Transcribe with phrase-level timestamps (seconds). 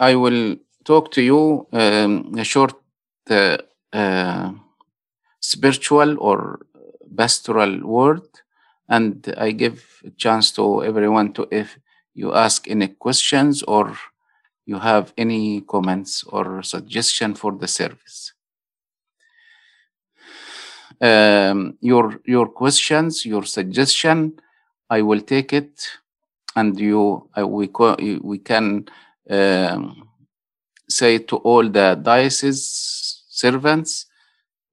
[0.00, 2.74] I will talk to you um, a short
[3.30, 3.58] uh,
[3.92, 4.52] uh,
[5.40, 6.60] spiritual or
[7.16, 8.22] pastoral word,
[8.88, 11.78] and I give a chance to everyone to if
[12.14, 13.96] you ask any questions or
[14.66, 18.34] you have any comments or suggestion for the service.
[21.00, 24.40] Um, your your questions, your suggestion,
[24.90, 25.88] I will take it,
[26.54, 27.68] and you we
[28.22, 28.86] we can
[29.29, 30.07] um,
[30.89, 34.05] say to all the diocese servants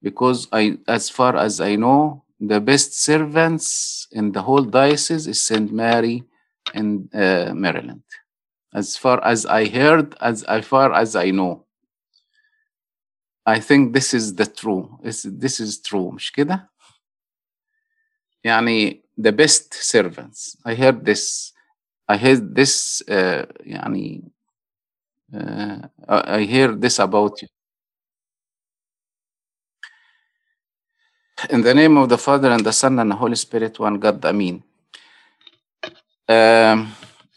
[0.03, 5.43] because I, as far as I know, the best servants in the whole diocese is
[5.43, 6.25] Saint Mary
[6.75, 8.03] in uh, Maryland.
[8.73, 11.67] As far as I heard, as, as far as I know.
[13.45, 14.99] I think this is the true.
[15.03, 16.71] This, this is true, مش كده؟
[18.45, 20.57] يعني the best servants.
[20.65, 21.53] I heard this.
[22.09, 23.03] I heard this.
[23.09, 24.31] Uh, يعني
[25.36, 27.48] uh, I hear this about you.
[31.50, 34.24] In the name of the Father and the Son and the Holy Spirit, one God,
[34.26, 34.64] Amen.
[36.28, 36.92] Um,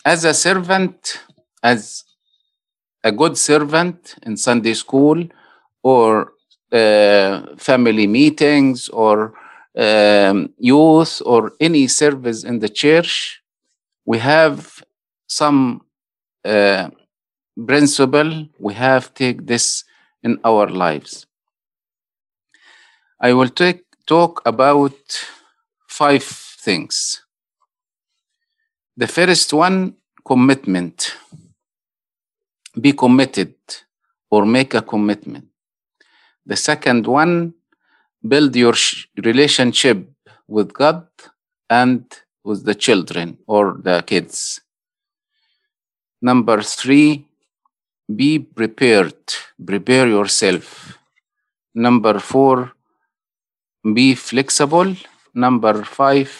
[0.04, 1.20] as a servant,
[1.62, 2.04] as
[3.04, 5.24] a good servant in Sunday school
[5.82, 6.32] or
[6.72, 9.34] uh, family meetings or
[9.76, 13.42] um, youth or any service in the church,
[14.06, 14.82] we have
[15.26, 15.82] some
[16.44, 16.88] uh,
[17.66, 18.48] principle.
[18.58, 19.84] We have take this
[20.22, 21.26] in our lives.
[23.20, 24.98] I will take talk about
[25.88, 27.22] five things.
[28.96, 31.16] The first one, commitment.
[32.80, 33.54] Be committed
[34.30, 35.46] or make a commitment.
[36.46, 37.54] The second one,
[38.26, 40.08] build your sh- relationship
[40.46, 41.06] with God
[41.68, 42.04] and
[42.44, 44.60] with the children or the kids.
[46.20, 47.27] Number three,
[48.14, 49.14] be prepared.
[49.64, 50.98] Prepare yourself.
[51.74, 52.72] Number four,
[53.94, 54.96] be flexible.
[55.34, 56.30] Number five,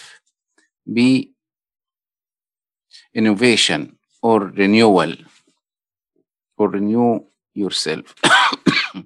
[0.91, 1.33] be
[3.15, 5.15] innovation or renewal
[6.57, 7.21] or renew
[7.55, 8.15] yourself.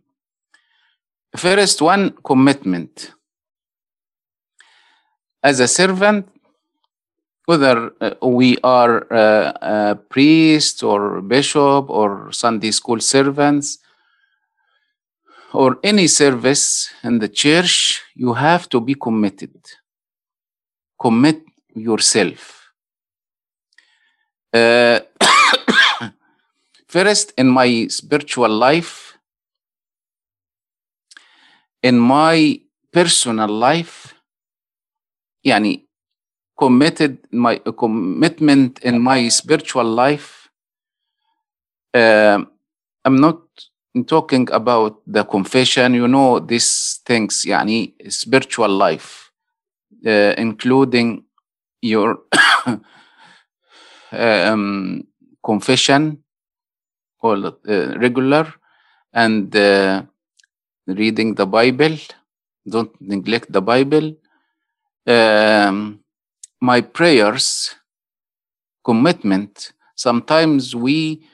[1.36, 3.12] First one, commitment.
[5.42, 6.28] As a servant,
[7.51, 13.79] whether uh, we are uh, a priest or bishop or Sunday school servants
[15.53, 19.55] or any service in the church, you have to be committed.
[20.99, 21.41] Commit
[21.73, 22.71] yourself.
[24.53, 24.99] Uh,
[26.87, 29.17] first, in my spiritual life,
[31.81, 32.59] in my
[32.91, 34.13] personal life,
[35.45, 35.87] يعني
[36.57, 40.49] committed my commitment in my spiritual life.
[41.93, 42.51] Um,
[43.05, 43.39] I'm not
[44.07, 45.93] talking about the confession.
[45.93, 49.31] You know these things, يعني spiritual life,
[50.05, 51.23] uh, including
[51.81, 52.19] your
[54.11, 55.03] um,
[55.43, 56.23] confession,
[57.21, 57.53] all uh,
[57.99, 58.53] regular,
[59.13, 60.03] and uh,
[60.87, 61.97] reading the Bible.
[62.67, 64.15] Don't neglect the Bible.
[65.07, 65.99] Um,
[66.62, 67.74] my prayers,
[68.84, 69.72] commitment.
[69.96, 71.26] Sometimes we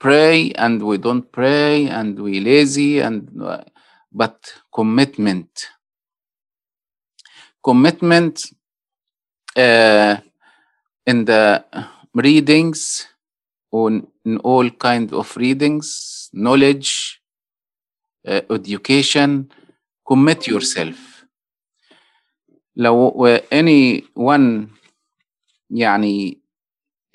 [0.00, 3.62] pray and we don't pray and we lazy and uh,
[4.10, 5.68] but commitment.
[7.62, 8.46] Commitment
[9.56, 10.16] uh,
[11.06, 11.64] in the
[12.14, 13.06] readings
[13.72, 17.20] on in all kind of readings, knowledge,
[18.26, 19.50] uh, education,
[20.06, 21.13] commit yourself.
[22.75, 24.67] لو anyone
[25.69, 26.41] يعني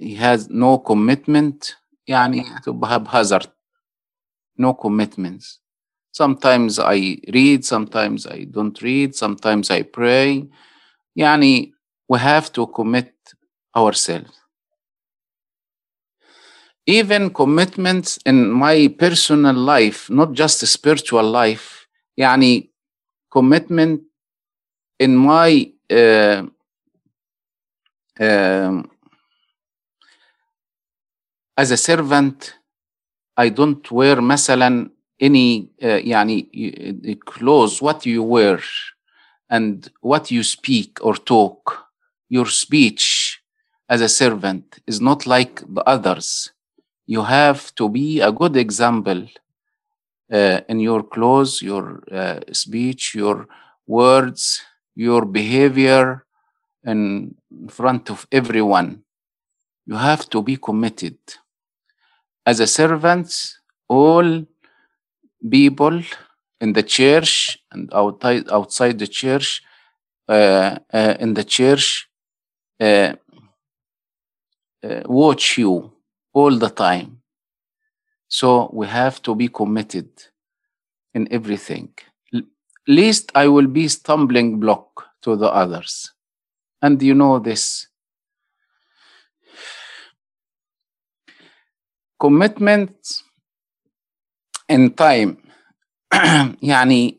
[0.02, 1.74] he has no commitment
[2.06, 3.46] يعني هتبقى hazard
[4.60, 5.60] no commitments
[6.22, 10.48] sometimes I read sometimes I don't read sometimes I pray
[11.16, 11.72] يعني
[12.12, 13.12] we have to commit
[13.76, 14.34] ourselves
[16.86, 22.70] even commitments in my personal life not just spiritual life يعني
[23.30, 24.00] commitment
[24.98, 26.42] in my uh,
[28.20, 28.90] um,
[31.56, 32.54] as a servant
[33.36, 34.90] I don't wear مثلا
[35.22, 38.60] any uh, يعني y- clothes what you wear
[39.50, 41.86] and what you speak or talk
[42.28, 43.40] your speech
[43.88, 46.52] as a servant is not like the others
[47.06, 49.26] you have to be a good example
[50.32, 53.46] uh, in your clothes your uh, speech your
[53.86, 54.62] words
[55.05, 56.25] your behavior
[56.85, 57.35] in
[57.69, 58.89] front of everyone.
[59.87, 61.17] You have to be committed.
[62.45, 63.29] as a servant,
[63.89, 64.45] all
[65.49, 66.01] people
[66.61, 69.61] in the church and outside outside the church,
[70.29, 72.09] uh, uh, in the church,
[72.81, 73.13] uh,
[74.83, 75.91] uh, watch you
[76.33, 77.21] all the time.
[78.27, 80.09] So we have to be committed
[81.13, 81.89] in everything.
[82.33, 82.43] L-
[82.87, 84.88] least I will be stumbling block
[85.22, 86.12] to the others,
[86.82, 87.88] and you know this.
[92.18, 93.22] Commitment
[94.68, 95.36] in time
[96.62, 97.18] يعني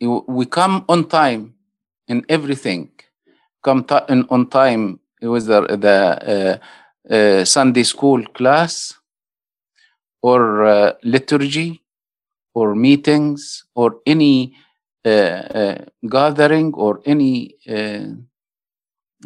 [0.00, 1.54] you- we come on time
[2.08, 2.90] in everything
[3.64, 5.98] come ti- in, on time with the, the
[6.34, 8.94] uh, uh, sunday school class
[10.22, 11.82] or uh, liturgy
[12.54, 14.67] or meetings or any uh, uh,
[16.08, 18.14] gathering or any uh,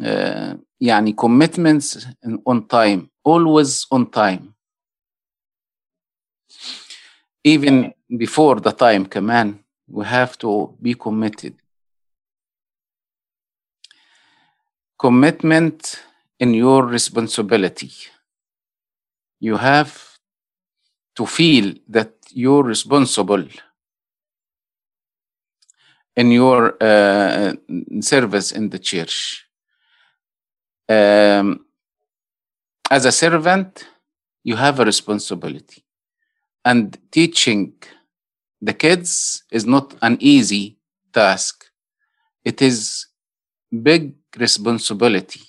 [0.01, 4.53] uh, يعني commitments in- on time always on time
[7.43, 9.59] even before the time كمان
[9.91, 11.53] we have to be committed
[14.97, 15.99] commitment
[16.39, 17.91] in your responsibility
[19.39, 19.91] you have
[21.15, 23.45] to feel that you're responsible
[26.15, 27.53] in your uh,
[28.01, 29.45] service in the church
[30.89, 31.65] um,
[32.91, 33.87] as a servant
[34.43, 35.83] you have a responsibility
[36.65, 37.73] and teaching
[38.61, 40.77] the kids is not an easy
[41.13, 41.65] task
[42.43, 43.07] it is
[43.83, 45.41] big responsibility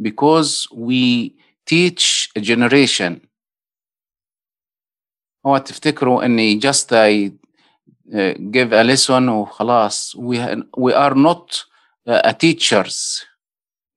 [0.00, 1.36] because we
[1.66, 3.20] teach a generation
[5.46, 7.32] هو تفتكروا اني just I
[8.14, 10.38] uh, give a lesson وخلاص we,
[10.76, 11.64] we are not
[12.06, 13.24] uh, a teachers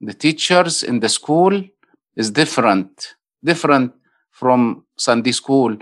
[0.01, 1.63] the teachers in the school
[2.15, 3.91] is different different
[4.31, 5.77] from Sunday school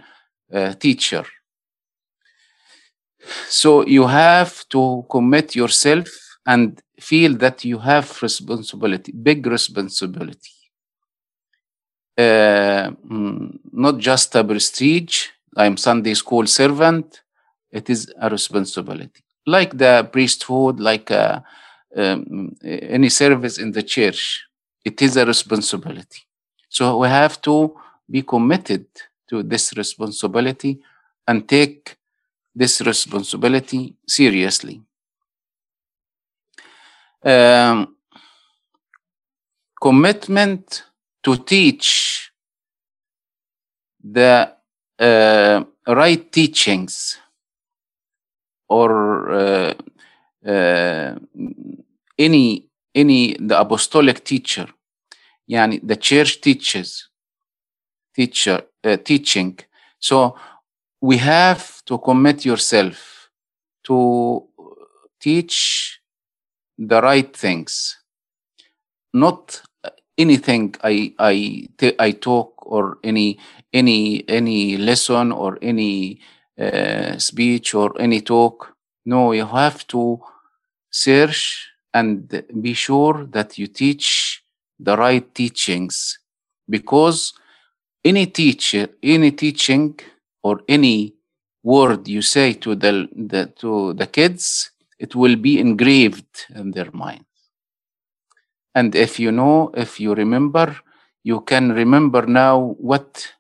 [0.54, 1.26] uh, teacher
[3.50, 6.08] so you have to commit yourself
[6.46, 10.52] and feel that you have responsibility big responsibility
[12.18, 17.22] uh, mm, not just a prestige i'm sunday school servant
[17.77, 19.23] it is a responsibility.
[19.47, 21.41] Like the priesthood like uh,
[21.97, 24.21] um, any service in the church
[24.85, 26.23] it is a responsibility.
[26.69, 27.77] So we have to
[28.09, 28.87] be committed
[29.29, 30.81] to this responsibility
[31.27, 31.97] and take
[32.55, 34.81] this responsibility seriously.
[37.25, 37.97] Um,
[39.83, 40.85] commitment
[41.25, 42.31] to teach
[44.03, 44.53] the
[44.99, 47.19] uh, right teachings
[48.69, 49.75] or uh,
[50.47, 51.15] uh,
[52.19, 54.67] any any the apostolic teacher
[55.49, 57.09] yani the church teaches
[58.17, 59.59] teacher uh, teaching.
[59.99, 60.37] So
[61.01, 63.29] we have to commit yourself
[63.85, 64.45] to
[65.21, 66.01] teach
[66.79, 67.99] the right things.
[69.13, 69.63] Not
[70.19, 71.69] anything i i
[71.99, 73.39] i talk or any
[73.73, 76.21] any any lesson or any
[76.59, 78.75] uh, speech or any talk.
[79.05, 80.21] No you have to
[80.91, 84.43] search and be sure that you teach
[84.79, 86.19] the right teachings.
[86.69, 87.33] Because
[88.05, 89.99] any teacher any teaching
[90.43, 91.15] or any
[91.63, 96.91] word you say to the, the to the kids it will be engraved in their
[96.93, 97.25] minds.
[98.75, 100.77] And if you know if you remember
[101.23, 103.33] you can remember now what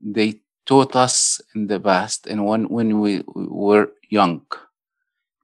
[0.00, 4.42] they taught us in the past and when when we were young.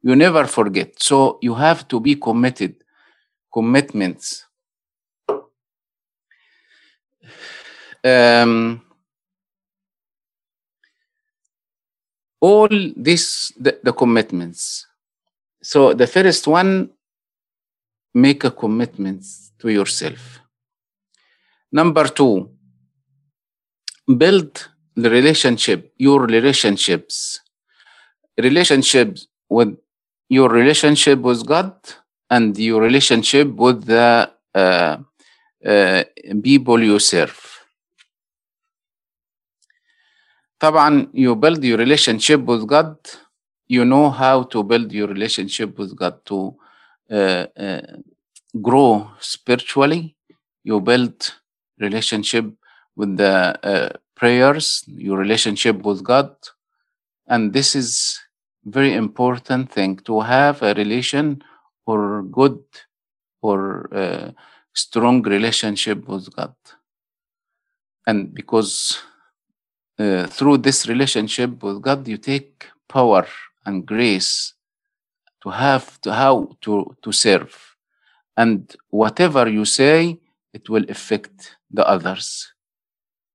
[0.03, 1.03] You never forget.
[1.03, 2.77] So you have to be committed
[3.53, 4.47] commitments.
[8.05, 8.83] Um,
[12.41, 14.87] all this the, the commitments.
[15.63, 16.91] So the first one
[18.15, 19.25] make a commitment
[19.59, 20.41] to yourself.
[21.73, 22.51] Number two
[24.17, 27.42] build the relationship your relationships
[28.38, 29.78] relationships with
[30.30, 31.74] your relationship with god
[32.30, 34.98] and your relationship with the uh,
[35.66, 36.04] uh,
[36.44, 37.54] people you serve
[40.60, 42.96] طبعا you build your relationship with God
[43.68, 46.56] you know how to build your relationship with God to
[47.12, 47.82] uh, uh,
[48.62, 50.16] grow spiritually
[50.64, 51.34] you build
[51.80, 52.46] relationship
[52.96, 53.34] with the
[53.72, 53.90] uh,
[54.21, 56.31] prayers your relationship with God.
[57.27, 58.19] And this is
[58.65, 61.43] very important thing to have a relation
[61.87, 62.59] or good
[63.41, 64.31] or uh,
[64.75, 66.55] strong relationship with God.
[68.07, 68.99] And because
[69.99, 73.27] uh, through this relationship with God, you take power
[73.67, 74.55] and grace
[75.43, 77.55] to have to how to to serve,
[78.37, 80.19] and whatever you say,
[80.53, 82.53] it will affect the others.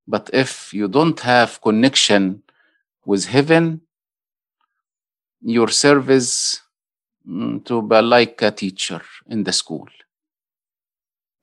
[0.08, 2.44] But if you don't have connection
[3.06, 3.82] with heaven,
[5.42, 6.62] your service
[7.28, 9.88] mm, to be like a teacher in the school.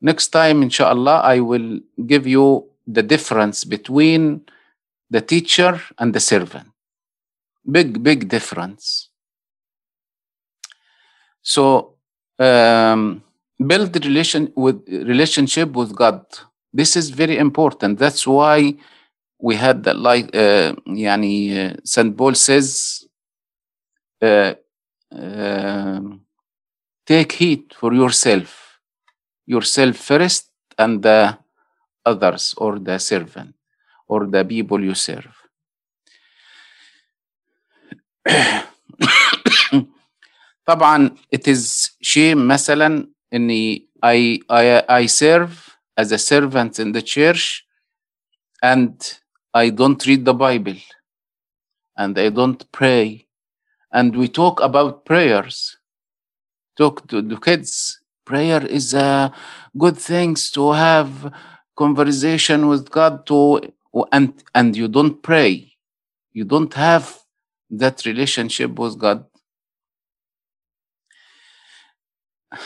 [0.00, 4.42] Next time, inshallah, I will give you the difference between
[5.10, 6.68] the teacher and the servant.
[7.70, 9.10] Big, big difference.
[11.42, 11.94] So
[12.38, 13.22] um,
[13.64, 16.24] build relation with relationship with God.
[16.73, 17.99] This is very important.
[17.99, 18.75] That's why
[19.39, 22.17] we had that like uh, يعني uh, St.
[22.17, 23.05] Paul says
[24.21, 24.53] uh,
[25.11, 26.21] um,
[27.05, 28.79] take heed for yourself
[29.45, 31.37] yourself first and the
[32.05, 33.55] others or the servant
[34.07, 35.35] or the people you serve
[40.65, 45.68] طبعا it is shame مثلا اني I, I, I serve
[46.00, 47.66] as a servant in the church
[48.62, 48.94] and
[49.52, 50.78] I don't read the Bible
[51.96, 53.26] and I don't pray.
[53.92, 55.76] And we talk about prayers.
[56.78, 58.00] Talk to the kids.
[58.24, 59.32] Prayer is a
[59.76, 61.10] good things to have
[61.76, 63.60] conversation with god to
[64.12, 65.72] and and you don't pray.
[66.32, 67.04] You don't have
[67.82, 69.26] that relationship with god.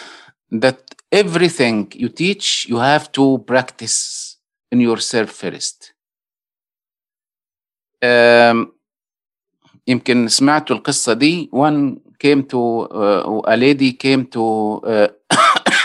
[0.51, 4.38] That everything you teach you have to practice
[4.72, 5.94] in yourself first
[8.04, 8.72] um,
[9.88, 14.44] يمكن سمعتوا القصة دي one came to uh, a lady came to
[14.86, 15.08] uh,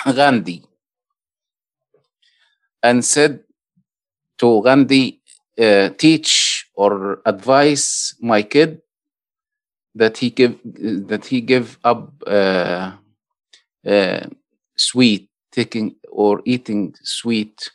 [0.12, 0.62] Gandhi
[2.82, 3.40] and said
[4.38, 5.20] to Gandhi
[5.58, 8.82] uh, teach or advise my kid
[9.94, 10.58] that he give
[11.08, 12.92] that he give up uh,
[13.86, 14.26] uh,
[14.79, 17.71] sweet taking or eating sweet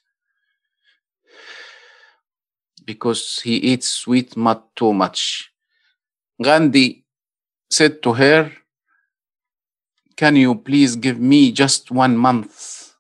[2.85, 5.51] because he eats sweet not too much
[6.43, 7.05] Gandhi
[7.71, 8.53] said to her,
[10.17, 12.95] Can you please give me just one month?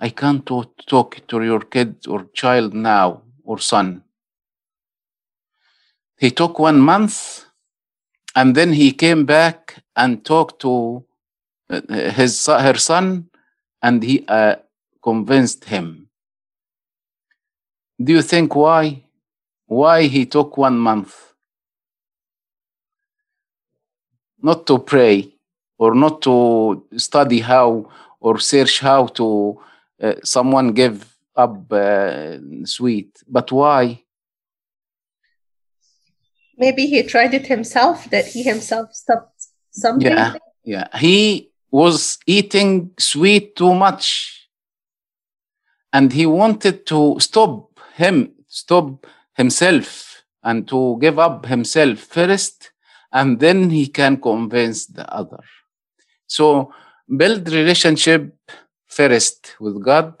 [0.00, 4.04] I can't talk to your kid or child now or son.
[6.18, 7.44] He took one month
[8.34, 11.04] and then he came back and talked to
[11.88, 13.28] his her son
[13.82, 14.56] and he uh,
[15.02, 16.08] convinced him.
[18.02, 19.02] Do you think why?
[19.66, 21.28] Why he took one month?
[24.42, 25.34] not to pray
[25.78, 29.60] or not to study how or search how to
[30.02, 34.02] uh, someone give up uh, sweet but why
[36.60, 40.10] Maybe he tried it himself, that he himself stopped something.
[40.10, 40.34] yeah
[40.64, 44.48] yeah he was eating sweet too much.
[45.92, 52.72] And he wanted to stop him stop himself and to give up himself first
[53.12, 55.40] and then he can convince the other.
[56.26, 56.72] So
[57.16, 58.34] build relationship
[58.86, 60.12] first with god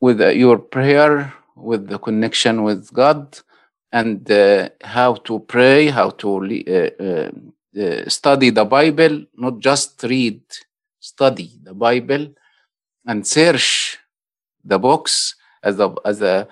[0.00, 3.38] with your prayer with the connection with god
[3.92, 7.30] and uh, how to pray how to uh, uh,
[8.08, 10.42] study the bible not just read
[11.00, 12.24] study the bible
[13.06, 13.98] and search
[14.64, 16.48] the books as a as a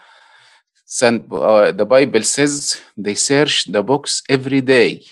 [1.02, 5.04] uh, the Bible says they search the books every day.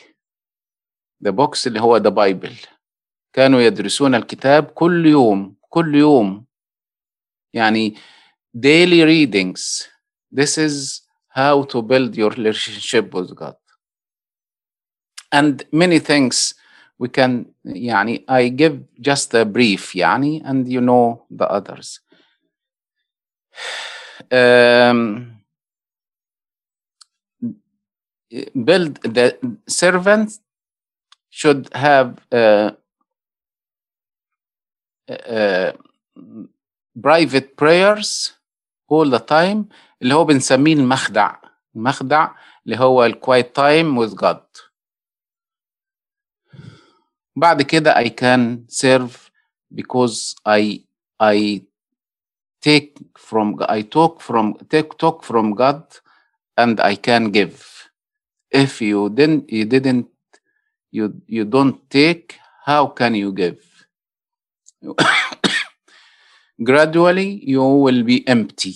[1.20, 2.54] The books اللي هو the Bible.
[3.32, 6.46] كانوا يدرسون الكتاب كل يوم كل يوم.
[7.54, 7.94] يعني
[8.56, 9.88] daily readings.
[10.32, 13.54] This is how to build your relationship with God.
[15.31, 16.53] And many things
[16.99, 21.99] we can يعني I give just a brief يعني and you know the others.
[24.31, 25.33] Um,
[28.63, 30.39] build the servants
[31.29, 32.71] should have uh,
[35.09, 35.71] uh,
[37.01, 38.33] private prayers
[38.87, 39.69] all the time
[40.01, 41.35] اللي هو بنسميه المخدع
[41.75, 42.29] المخدع
[42.65, 44.41] اللي هو ال quiet time with God
[47.37, 49.29] بعد كده I can serve
[49.73, 50.85] because I
[51.19, 51.63] I
[52.61, 55.83] take from I talk from take talk from God
[56.57, 57.89] and I can give
[58.51, 60.07] if you didn't you didn't
[60.91, 63.59] you you don't take how can you give
[66.63, 68.75] gradually you will be empty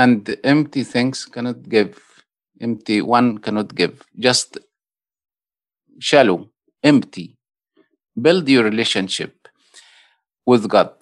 [0.00, 2.00] and empty things cannot give.
[2.60, 4.02] Empty one cannot give.
[4.18, 4.58] Just
[5.98, 6.48] shallow,
[6.84, 7.36] empty.
[8.20, 9.48] Build your relationship
[10.46, 10.92] with God.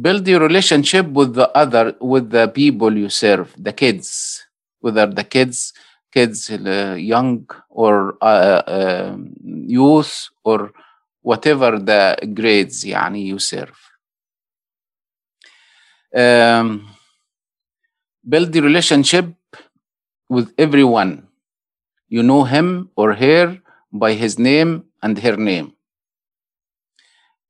[0.00, 4.44] Build your relationship with the other, with the people you serve, the kids,
[4.80, 5.72] whether the kids,
[6.12, 10.72] kids uh, young or uh, uh, youth or
[11.22, 13.76] whatever the grades يعني you serve.
[16.14, 16.88] Um,
[18.28, 19.34] build the relationship
[20.28, 21.26] with everyone.
[22.08, 23.60] You know him or her
[23.92, 25.72] by his name and her name.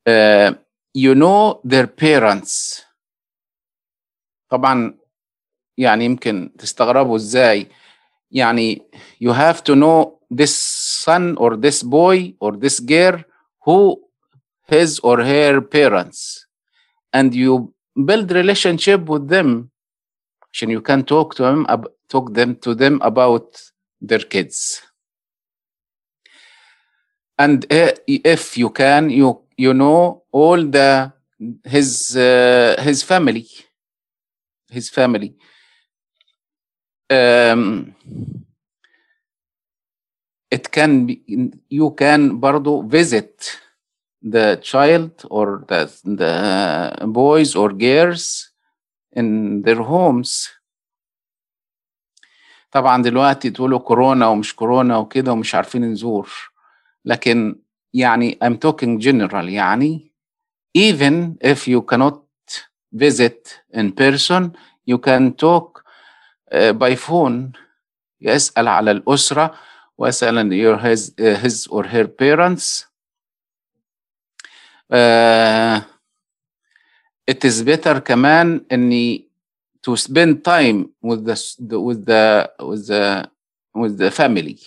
[0.07, 0.55] Uh,
[0.95, 2.83] you know their parents.
[4.51, 4.99] طبعا
[5.79, 7.67] يعني يمكن تستغربوا ازاي
[8.31, 8.83] يعني
[9.25, 10.55] you have to know this
[11.05, 13.21] son or this boy or this girl
[13.67, 13.97] who
[14.73, 16.47] his or her parents
[17.15, 17.73] and you
[18.05, 19.69] build relationship with them
[20.53, 23.49] عشان you can talk to them ab- talk them to them about
[24.01, 24.83] their kids
[27.42, 29.30] And uh, if you can you
[29.66, 30.90] you know all the
[31.76, 33.48] his uh, his family
[34.78, 35.32] his family
[37.20, 37.96] um,
[40.58, 41.14] it can be
[41.70, 43.34] you can برضو visit
[44.36, 45.82] the child or the
[46.22, 46.34] the
[47.22, 48.52] boys or girls
[49.20, 50.50] in their homes
[52.72, 56.51] طبعا دلوقتي تقولوا كورونا ومش كورونا وكده ومش عارفين نزور
[57.06, 57.62] لكن
[57.94, 60.12] يعني I'm talking general يعني
[60.78, 62.22] even if you cannot
[62.94, 64.52] visit in person
[64.86, 65.84] you can talk
[66.52, 67.52] uh, by phone
[68.22, 69.54] يسأل على الأسرة
[69.98, 72.86] ويسأل your his, uh, his or her parents
[74.92, 75.82] uh,
[77.28, 79.28] it is better كمان اني
[79.88, 83.30] to spend time with the- with the with the
[83.74, 84.58] with the family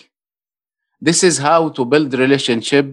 [1.09, 2.87] This is how to build relationship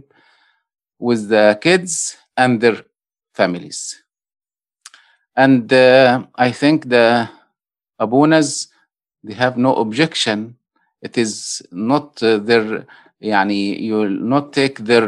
[0.99, 2.77] with the kids and their
[3.33, 4.03] families.
[5.35, 7.29] And uh, I think the
[7.99, 8.67] Abunas,
[9.23, 10.57] they have no objection.
[11.01, 12.85] It is not uh, their,
[13.23, 15.07] yani, you will not take their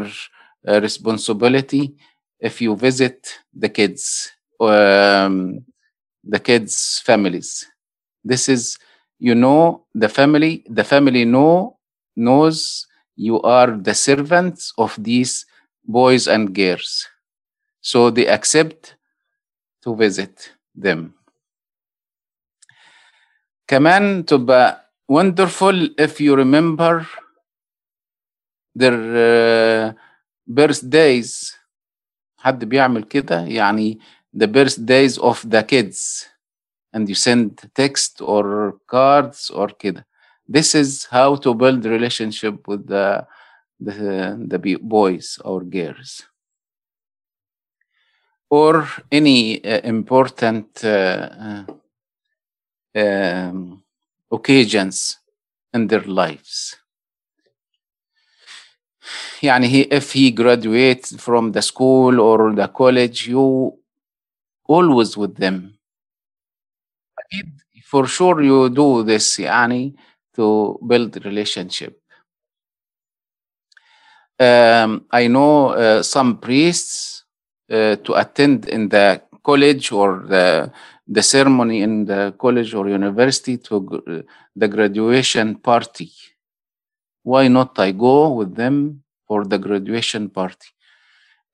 [0.66, 1.94] uh, responsibility
[2.40, 5.64] if you visit the kids, um,
[6.24, 7.66] the kids' families.
[8.24, 8.78] This is,
[9.18, 11.78] you know, the family, the family know,
[12.16, 15.45] knows you are the servants of these
[15.83, 17.07] boys and girls
[17.81, 18.95] so they accept
[19.83, 21.13] to visit them
[23.67, 27.05] كمان تبقى wonderful if you remember
[28.75, 29.93] their uh,
[30.47, 31.55] birthdays
[32.37, 33.99] حد بيعمل كده يعني
[34.37, 36.25] the birthdays of the kids
[36.95, 40.07] and you send text or cards or كده
[40.47, 43.25] this is how to build relationship with the
[43.79, 46.23] the, the be- boys or girls
[48.49, 51.63] or any uh, important uh, uh,
[52.95, 53.83] um,
[54.31, 55.19] occasions
[55.73, 56.75] in their lives
[59.43, 63.77] يعني he, if he graduates from the school or the college you
[64.67, 65.73] always with them
[67.19, 69.95] أكيد for sure you do this يعني
[70.34, 71.98] to build relationship
[74.40, 77.24] um, I know uh, some priests
[77.70, 80.72] uh, to attend in the college or the
[81.06, 84.24] the ceremony in the college or university to
[84.56, 86.10] the graduation party.
[87.22, 90.68] Why not I go with them for the graduation party?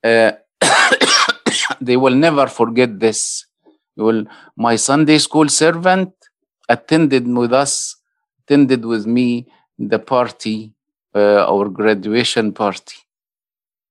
[0.04, 0.32] Uh,
[1.80, 3.46] they will never forget this.
[3.96, 4.24] Will,
[4.56, 6.12] my Sunday school servant
[6.68, 7.96] attended with us,
[8.49, 9.47] attended with me
[9.77, 10.73] the party,
[11.13, 12.97] uh, our graduation party.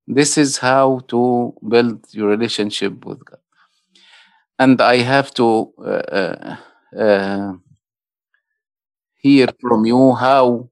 [0.06, 3.40] This is how to build your relationship with God.
[4.58, 5.82] And I have to uh,
[6.20, 6.56] uh,
[6.96, 7.52] uh,
[9.16, 10.68] hear from you how,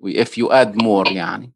[0.00, 1.52] we, if you add more, يعني.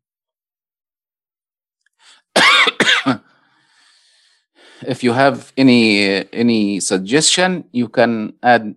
[4.87, 8.75] if you have any any suggestion, you can add,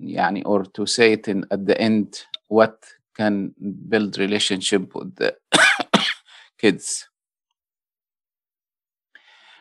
[0.00, 2.84] يعني, or to say it in at the end, what
[3.16, 3.54] can
[3.88, 5.36] build relationship with the
[6.58, 7.08] kids.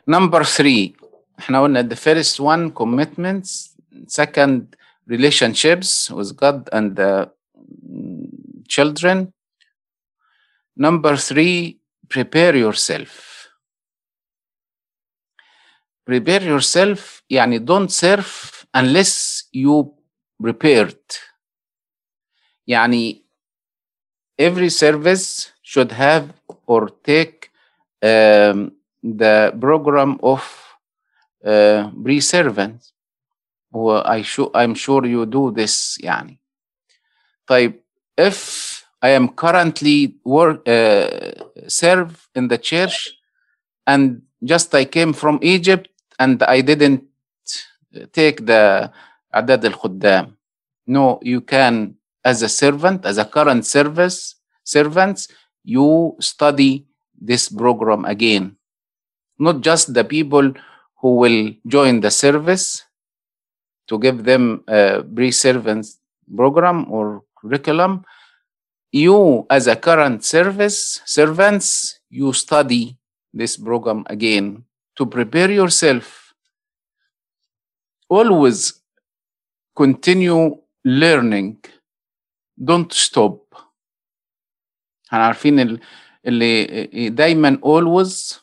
[0.08, 0.96] Number three,
[1.40, 3.76] احنا قلنا the first one commitments,
[4.08, 4.76] second
[5.08, 7.32] relationships with God and the
[7.90, 9.34] mm, children.
[10.76, 13.50] Number three, prepare yourself.
[16.06, 19.95] Prepare yourself يعني don't serve unless you
[20.44, 21.18] prepared
[22.68, 23.24] يعني
[24.38, 26.34] every service should have
[26.66, 27.52] or take
[28.04, 28.72] um,
[29.04, 30.42] the program of
[31.46, 32.94] uh, pre-servant
[33.74, 36.40] و I sure, I'm sure you do this يعني
[37.48, 37.82] طيب
[38.20, 41.32] if I am currently work uh,
[41.68, 43.18] serve in the church
[43.88, 45.90] and just I came from Egypt
[46.20, 47.04] and I didn't
[48.14, 48.92] take the
[49.36, 50.36] عدد الخدام
[50.88, 55.28] no you can as a servant as a current service servants
[55.64, 56.86] you study
[57.22, 58.56] this program again
[59.40, 60.54] not just the people
[61.02, 62.84] who will join the service
[63.88, 66.00] to give them a pre-servants
[66.36, 68.06] program or curriculum
[68.92, 72.98] you as a current service servants you study
[73.34, 74.64] this program again
[74.96, 76.34] to prepare yourself
[78.10, 78.82] always
[79.80, 81.56] continue learning
[82.62, 83.38] don't stop
[85.08, 85.80] احنا عارفين ال-
[86.26, 88.40] اللي دايما always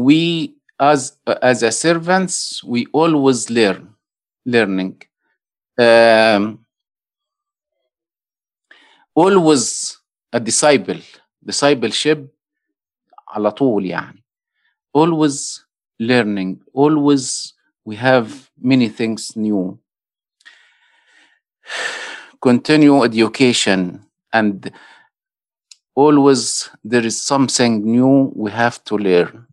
[0.00, 0.50] we
[0.82, 1.00] as
[1.42, 3.94] as a servants we always learn
[4.48, 4.94] learning
[5.80, 6.58] um,
[9.16, 9.96] always
[10.32, 11.00] a disciple
[11.44, 12.18] discipleship
[13.28, 14.24] على طول يعني
[14.98, 15.60] always
[16.02, 17.54] learning always
[17.88, 19.79] we have many things new.
[22.41, 24.71] Continue education and
[25.95, 29.45] always there is something new we have to learn.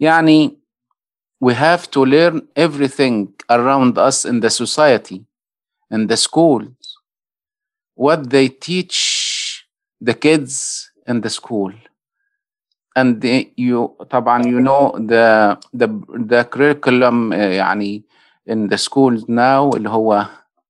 [0.00, 0.56] Yani,
[1.40, 5.24] we have to learn everything around us in the society,
[5.90, 6.98] in the schools,
[7.94, 9.66] what they teach
[10.00, 11.72] the kids in the school
[12.95, 15.87] and they, you طبعا you know the the
[16.31, 18.03] the curriculum uh, يعني
[18.49, 20.25] in the schools now اللي هو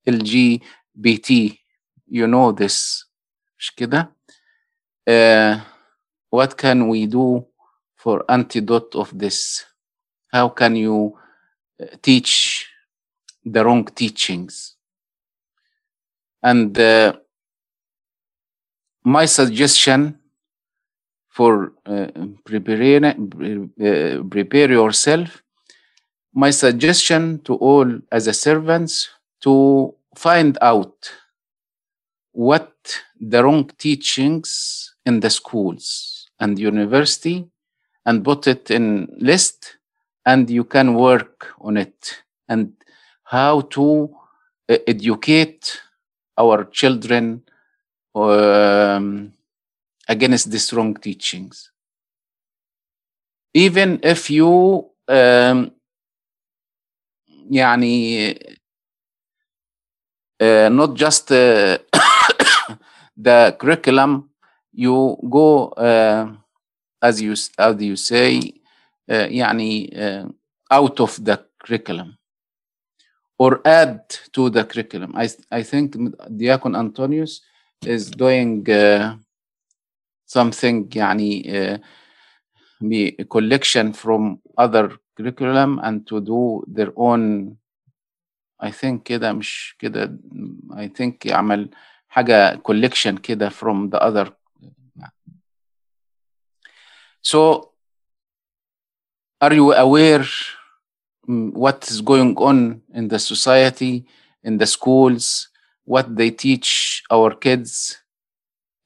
[0.09, 1.53] LGBT
[2.11, 3.05] you know this
[3.59, 4.15] مش كده
[5.09, 5.59] uh,
[6.35, 7.45] what can we do
[7.95, 9.65] for antidote of this
[10.35, 11.17] how can you
[11.81, 12.65] uh, teach
[13.45, 14.75] the wrong teachings
[16.43, 17.13] and uh,
[19.03, 20.19] my suggestion
[21.34, 22.06] for uh,
[22.44, 25.42] preparing uh, prepare yourself.
[26.32, 29.10] My suggestion to all as a servants
[29.42, 30.94] to find out
[32.30, 32.72] what
[33.20, 37.44] the wrong teachings in the schools and university
[38.06, 39.78] and put it in list
[40.24, 42.22] and you can work on it.
[42.48, 42.74] And
[43.24, 44.14] how to
[44.68, 45.80] uh, educate
[46.38, 47.42] our children
[48.14, 49.33] um,
[50.07, 51.71] against these wrong teachings
[53.53, 55.71] even if you um,
[57.51, 58.35] يعني
[60.39, 61.77] uh, not just uh,
[63.17, 64.29] the curriculum
[64.71, 66.31] you go uh,
[67.01, 68.53] as you as you say
[69.09, 70.29] uh, يعني uh,
[70.71, 72.15] out of the curriculum
[73.39, 74.01] or add
[74.31, 75.95] to the curriculum I I think
[76.29, 77.41] Diakon Antonius
[77.85, 79.15] is doing uh,
[80.33, 81.79] something يعني uh,
[82.81, 87.55] be a collection from other curriculum and to do their own
[88.61, 90.19] I think كده مش كده
[90.71, 91.69] I think يعمل
[92.07, 94.31] حاجة collection كده from the other
[97.21, 97.71] so
[99.41, 100.25] are you aware
[101.27, 104.05] mm, what is going on in the society
[104.43, 105.49] in the schools
[105.85, 107.97] what they teach our kids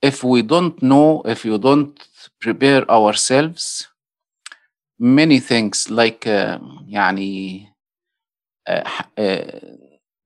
[0.01, 2.07] if we don't know if you don't
[2.39, 3.87] prepare ourselves
[4.99, 7.67] many things like uh, يعني
[8.69, 9.59] uh, uh,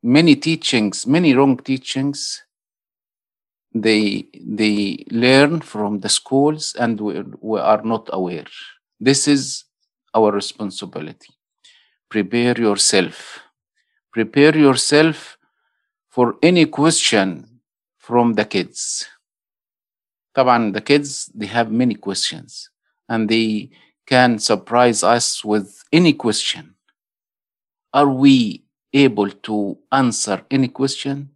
[0.04, 2.44] many teachings many wrong teachings
[3.74, 8.48] they they learn from the schools and we, we are not aware
[9.00, 9.66] this is
[10.14, 11.34] our responsibility
[12.10, 13.40] prepare yourself
[14.12, 15.38] prepare yourself
[16.10, 17.60] for any question
[17.98, 19.08] from the kids
[20.34, 22.70] طبعا the kids they have many questions
[23.10, 23.70] and they
[24.06, 26.76] can surprise us with any question
[27.94, 31.30] are we able to answer any question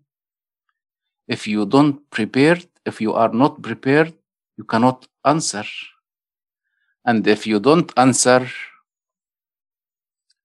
[1.27, 4.13] if you don't prepare if you are not prepared
[4.57, 5.65] you cannot answer
[7.05, 8.47] and if you don't answer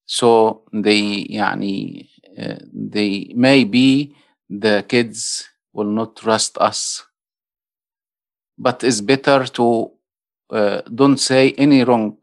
[0.07, 2.09] so they يعني
[2.39, 4.15] uh, they maybe
[4.49, 7.05] the kids will not trust us
[8.61, 9.91] but it's better to
[10.51, 12.17] uh, don't say any wrong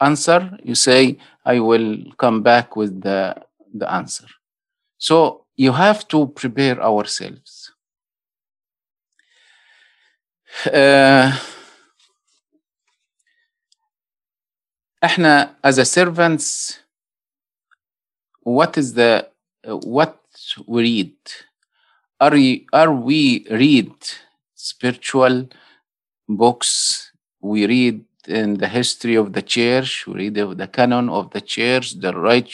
[0.00, 3.34] answer you say i will come back with the
[3.74, 4.26] the answer
[4.98, 7.72] So you have to prepare ourselves.
[10.66, 11.32] Uh,
[15.04, 16.78] احنا as a servants
[18.42, 19.28] what is the
[19.84, 20.18] what
[20.66, 21.16] we read
[22.20, 23.92] are we, are we read
[24.54, 25.48] spiritual
[26.37, 27.11] books.
[27.41, 30.05] We read in the history of the church.
[30.07, 32.51] We read of the canon of the church the right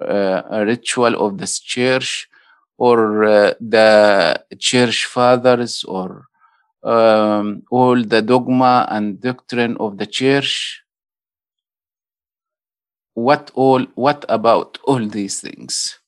[0.00, 2.28] uh, ritual of the church
[2.78, 6.26] or uh, the church fathers or
[6.82, 10.82] um, all the dogma and doctrine of the church.
[13.14, 15.98] What all what about all these things?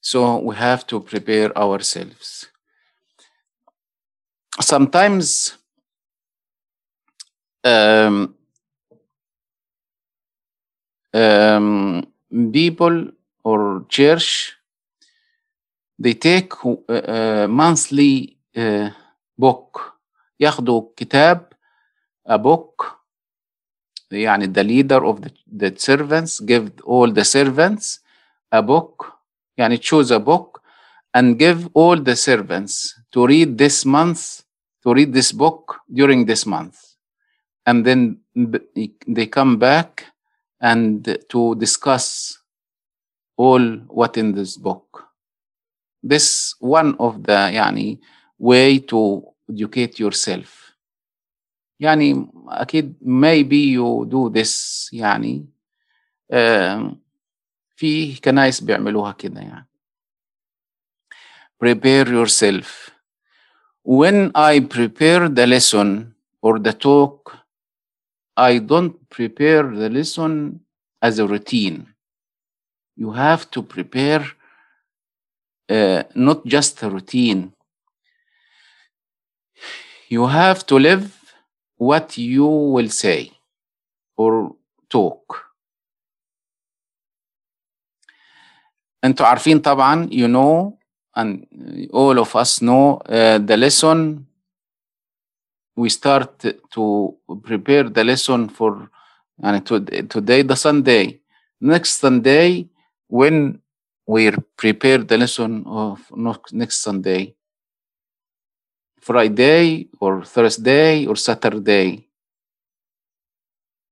[0.00, 2.48] So we have to prepare ourselves
[4.59, 5.57] sometimes
[7.63, 8.35] um,
[11.13, 12.07] um,
[12.51, 13.11] people
[13.43, 14.53] or church
[15.99, 18.89] they take uh, monthly uh,
[19.37, 19.79] book
[20.39, 21.53] ياخدوا كتاب
[22.29, 22.85] a book
[24.11, 27.99] يعني the leader of the, the servants give all the servants
[28.51, 29.05] a book
[29.57, 30.61] يعني choose a book
[31.13, 34.43] and give all the servants to read this month
[34.85, 36.77] to read this book during this month
[37.65, 38.17] and then
[39.07, 40.05] they come back
[40.61, 42.37] and to discuss
[43.37, 45.05] all what in this book
[46.03, 47.99] this one of the يعني
[48.39, 50.61] way to educate yourself
[51.79, 55.45] يعني أكيد maybe you do this يعني
[56.33, 56.95] uh,
[57.75, 59.67] في كنايس بيعملوها كده يعني
[61.63, 62.91] prepare yourself
[63.85, 67.37] when I prepare the lesson or the talk
[68.37, 70.61] I don't prepare the lesson
[71.01, 71.87] as a routine
[72.95, 74.23] you have to prepare
[75.69, 77.53] uh, not just a routine
[80.09, 81.05] you have to live
[81.77, 83.31] what you will say
[84.17, 84.55] or
[84.89, 85.47] talk
[89.03, 90.77] انتوا عارفين طبعا you know
[91.16, 91.46] and
[91.92, 94.26] all of us know uh, the lesson
[95.74, 98.90] we start to prepare the lesson for
[99.42, 101.20] and to, today the sunday.
[101.60, 102.68] Next sunday
[103.08, 103.60] when
[104.06, 106.00] we prepare the lesson of
[106.52, 107.34] next sunday.
[109.00, 112.08] Friday or thursday or saturday.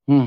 [0.09, 0.27] Hmm.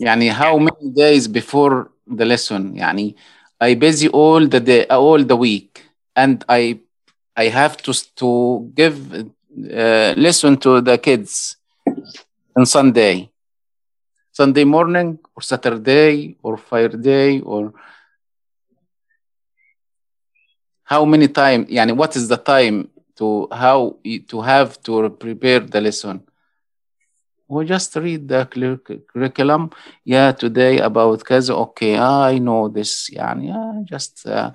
[0.00, 3.14] يعني how many days before the lesson يعني
[3.60, 5.82] I busy all the day all the week
[6.16, 6.78] and I
[7.36, 11.56] I have to to give uh, lesson to the kids
[12.56, 13.30] on Sunday
[14.32, 17.72] Sunday morning or Saturday or Friday or
[20.84, 23.96] how many time يعني what is the time to how
[24.28, 26.20] to have to prepare the lesson
[27.50, 28.46] we just read the
[29.12, 29.70] curriculum
[30.04, 34.50] yeah today about كذا okay I know this يعني yeah, just uh,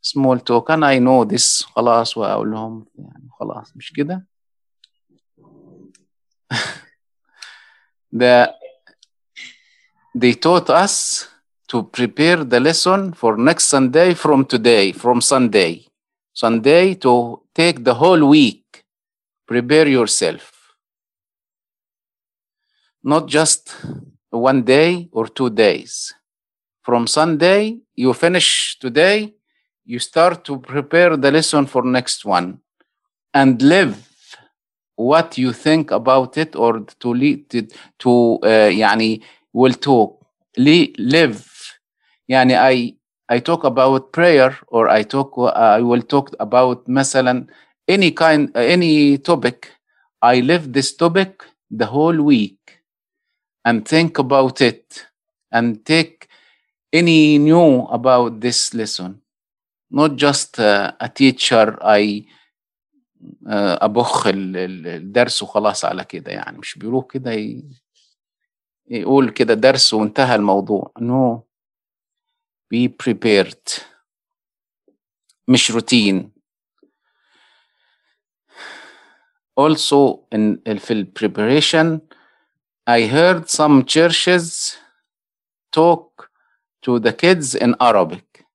[0.00, 4.26] small talk and I know this خلاص واقول لهم يعني خلاص مش كده
[8.12, 8.54] the
[10.14, 11.28] they taught us
[11.68, 15.86] to prepare the lesson for next Sunday from today, from Sunday.
[16.32, 18.84] Sunday to take the whole week.
[19.46, 20.51] Prepare yourself.
[23.02, 23.74] Not just
[24.30, 26.12] one day or two days.
[26.82, 29.34] From Sunday, you finish today,
[29.84, 32.60] you start to prepare the lesson for next one
[33.34, 34.08] and live
[34.96, 37.62] what you think about it or to lead to,
[37.98, 39.20] to uh, يعني
[39.52, 40.24] will talk
[40.58, 41.44] live
[42.28, 42.94] يعني I
[43.30, 47.46] I talk about prayer or I talk uh, I will talk about مثلا
[47.88, 49.70] any kind any topic
[50.22, 52.80] I live this topic the whole week
[53.67, 55.07] And think about it
[55.51, 56.27] and take
[56.93, 59.21] any new about this lesson
[59.91, 62.25] not just uh, a teacher I
[63.47, 67.31] uh, أبخ الدرس وخلاص على كده يعني مش بيروح كده
[68.87, 71.39] يقول كده درس وانتهى الموضوع no
[72.73, 73.81] be prepared
[75.47, 76.31] مش روتين
[79.59, 82.12] also in في preparation
[82.85, 84.77] I heard some churches
[85.71, 86.29] talk
[86.81, 88.45] to the kids in Arabic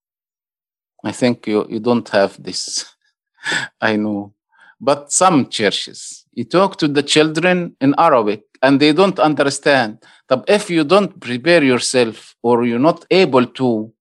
[1.04, 2.94] I think you, you don't have this
[3.80, 4.34] I know
[4.80, 9.98] but some churches you talk to the children in Arabic and they don't understand.
[10.28, 13.92] طب if you don't prepare yourself or you're not able to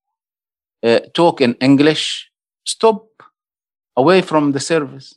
[0.83, 2.31] uh, talk in English,
[2.65, 3.07] stop
[3.95, 5.15] away from the service.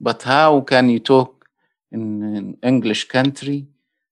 [0.00, 1.46] But how can you talk
[1.92, 3.66] in an English country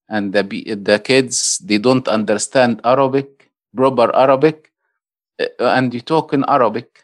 [0.09, 4.71] and the, be- the kids, they don't understand Arabic, proper Arabic,
[5.39, 7.03] uh, and you talk in Arabic.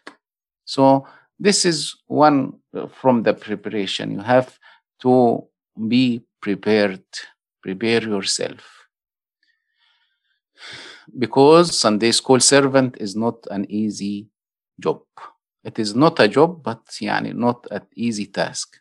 [0.66, 1.08] So
[1.40, 4.12] this is one uh, from the preparation.
[4.12, 4.58] You have
[5.02, 5.44] to
[5.88, 7.04] be prepared,
[7.64, 8.88] prepare yourself.
[11.18, 14.28] Because Sunday school servant is not an easy
[14.80, 15.02] job.
[15.64, 18.78] It is not a job, but يعني not an easy task.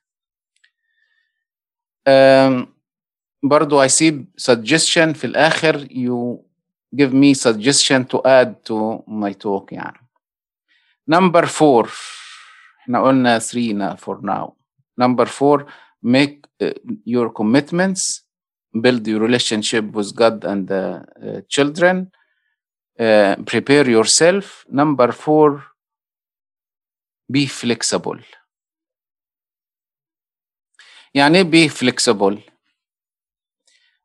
[2.06, 2.71] Um,
[3.43, 6.39] برضو I see suggestion في الآخر you
[6.95, 9.99] give me suggestion to add to my talk يعني.
[11.07, 11.89] Number four
[12.81, 14.53] إحنا قلنا three na- for now.
[14.97, 15.65] Number four
[16.03, 16.73] make uh,
[17.05, 18.21] your commitments
[18.81, 20.83] build your relationship with God and the
[21.21, 22.11] uh, children
[22.99, 24.65] uh, prepare yourself.
[24.69, 25.63] Number four
[27.31, 28.19] be flexible.
[31.15, 32.52] يعني إيه be flexible؟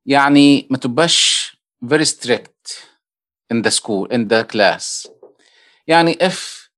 [0.08, 1.50] يعني ما تبقاش
[1.86, 2.90] very strict
[3.54, 5.08] in the school in the class
[5.88, 6.70] يعني if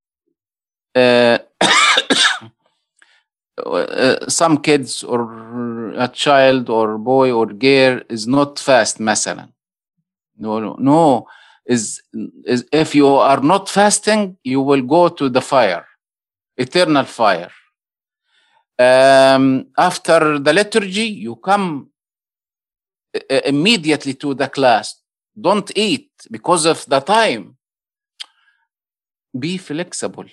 [0.97, 1.38] uh,
[3.65, 9.49] uh, some kids or a child or boy or girl is not fast مثلا
[10.38, 11.25] no no no
[11.65, 12.01] is,
[12.45, 15.86] is if you are not fasting you will go to the fire
[16.58, 17.51] eternal fire
[18.80, 21.88] um, after the liturgy you come uh,
[23.44, 24.87] immediately to the class
[25.46, 27.57] don't eat because of the time
[29.38, 30.29] be flexible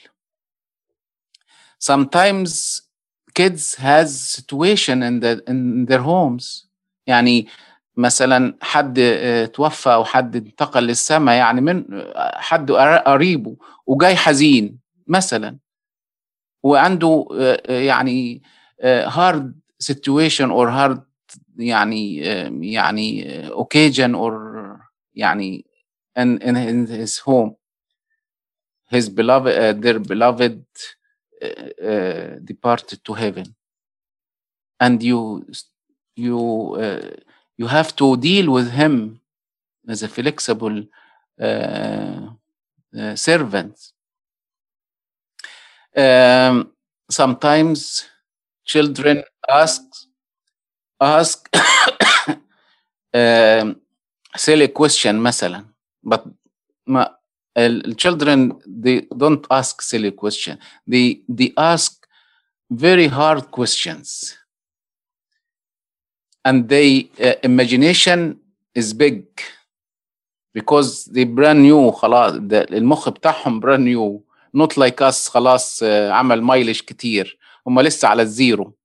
[1.79, 2.81] sometimes
[3.33, 6.67] kids has situation in the in their homes
[7.07, 7.47] يعني
[7.97, 14.15] مثلا حد آه، توفى أو حد انتقل للسماء يعني من آه، حد قر- قريبه وجاي
[14.15, 15.57] حزين مثلا
[16.63, 18.41] وعنده آه، آه، يعني
[18.81, 19.43] آه، hard
[19.83, 20.99] situation or hard
[21.58, 24.80] يعني آه، يعني آه، occasion or
[25.14, 25.64] يعني
[26.18, 27.56] in, in, in his home
[28.90, 30.64] his beloved uh, their beloved
[31.42, 33.54] uh, uh, departed to heaven
[34.80, 35.46] and you
[36.16, 36.38] you
[36.84, 37.10] uh,
[37.56, 39.20] you have to deal with him
[39.88, 40.84] as a flexible
[41.40, 42.20] uh,
[43.00, 43.74] uh, servant
[45.96, 46.72] um,
[47.10, 48.04] sometimes
[48.64, 49.82] children ask
[51.01, 51.49] ask
[53.15, 53.75] um,
[54.37, 55.65] silly question مثلا
[56.05, 56.21] but
[56.87, 57.17] ما
[57.97, 60.57] children they don't ask silly question
[60.87, 62.07] they they ask
[62.71, 64.37] very hard questions
[66.45, 68.39] and they uh, imagination
[68.75, 69.25] is big
[70.53, 74.21] because they brand new خلاص المخ بتاعهم brand new
[74.57, 78.76] not like us خلاص آه، عمل مايلج كتير هم لسه على الزيرو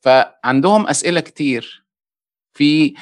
[0.00, 1.84] فعندهم أسئلة كتير
[2.54, 2.94] في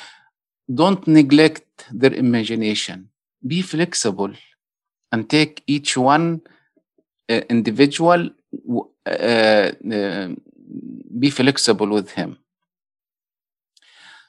[0.72, 2.98] don't neglect their imagination
[3.46, 4.32] be flexible
[5.12, 6.40] and take each one
[7.32, 8.20] uh, individual
[9.06, 10.28] uh, uh,
[11.22, 12.37] be flexible with him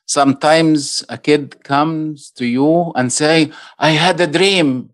[0.06, 4.90] sometimes a kid comes to you and say i had a dream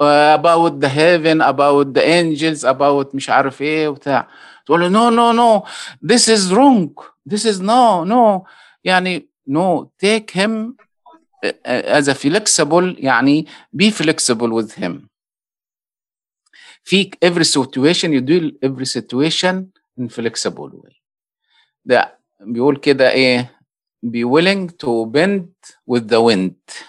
[0.00, 4.28] uh, about the heaven about the angels about مش عارف إيه وبتاع
[4.68, 5.66] تقول له no no no
[6.04, 6.92] this is wrong
[7.26, 8.44] this is no no
[8.84, 10.74] يعني no take him
[11.46, 15.08] uh, uh, as a flexible يعني be flexible with him
[16.84, 19.66] في every situation you deal every situation
[20.00, 20.96] in flexible way
[21.84, 23.58] ده بيقول كده إيه
[24.06, 25.48] be willing to bend
[25.90, 26.84] with the wind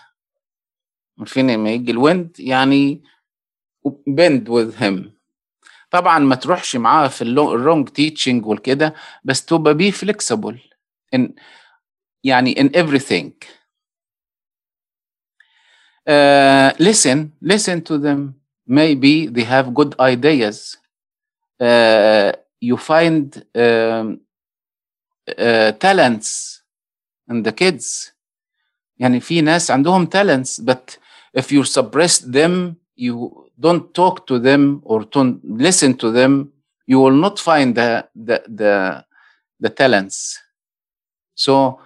[1.19, 3.03] عارفين لما يجي الويند يعني
[4.09, 5.18] bend with him
[5.91, 10.55] طبعا ما تروحش معاه في الرونج تيتشنج والكده بس تبقى be flexible
[11.15, 11.21] in
[12.23, 13.31] يعني in everything
[16.09, 18.35] uh, listen listen to them
[18.67, 20.77] maybe they have good ideas
[21.61, 22.31] uh,
[22.61, 24.19] you find um,
[25.37, 26.61] uh, talents
[27.29, 28.11] in the kids
[28.97, 30.97] يعني في ناس عندهم talents but
[31.37, 36.52] if you suppress them you don't talk to them or don't listen to them
[36.86, 39.04] you will not find the the the,
[39.60, 40.38] the talents
[41.34, 41.78] so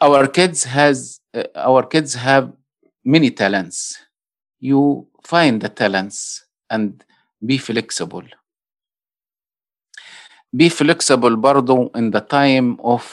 [0.00, 2.52] our kids has uh, our kids have
[3.04, 3.98] many talents
[4.60, 7.04] you find the talents and
[7.44, 8.24] be flexible
[10.54, 13.04] be flexible برضو in the time of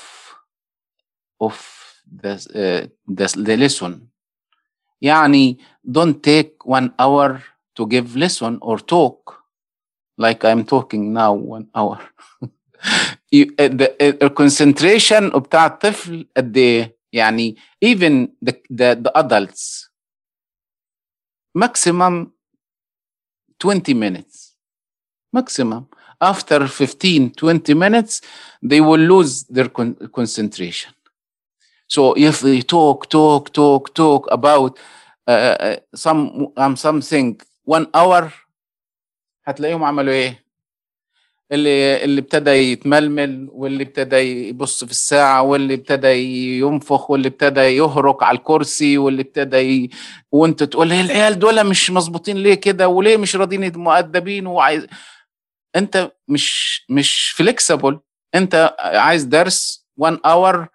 [1.40, 1.56] of
[2.22, 4.10] the uh, the, the lesson
[5.04, 5.58] يعني
[5.88, 7.42] don't take one hour
[7.80, 9.36] to give lesson or talk
[10.22, 12.00] like I'm talking now one hour
[13.32, 17.56] you, uh, the, uh, concentration بتاع الطفل قد ايه يعني
[17.86, 19.90] even the, the, the adults
[21.58, 22.32] maximum
[23.60, 24.56] 20 minutes
[25.34, 25.88] maximum
[26.22, 28.22] after 15 20 minutes
[28.62, 30.92] they will lose their con concentration
[31.89, 34.73] So if they talk talk talk talk about
[35.27, 38.25] uh, some um, something one hour
[39.47, 40.45] هتلاقيهم عملوا إيه؟
[41.53, 46.09] اللي اللي ابتدى يتململ واللي ابتدى يبص في الساعة واللي ابتدى
[46.59, 49.91] ينفخ واللي ابتدى يهرق على الكرسي واللي ابتدى ي...
[50.33, 54.87] وانت تقول إيه العيال دول مش مظبوطين ليه كده؟ وليه مش راضيين مؤدبين وعايز
[55.77, 58.01] انت مش مش فليكسبل
[58.35, 60.69] انت عايز درس 1 اور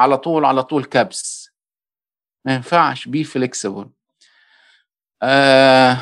[0.00, 1.50] على طول على طول كبس
[2.44, 3.90] ما ينفعش بي فليكسبل
[5.22, 5.94] آه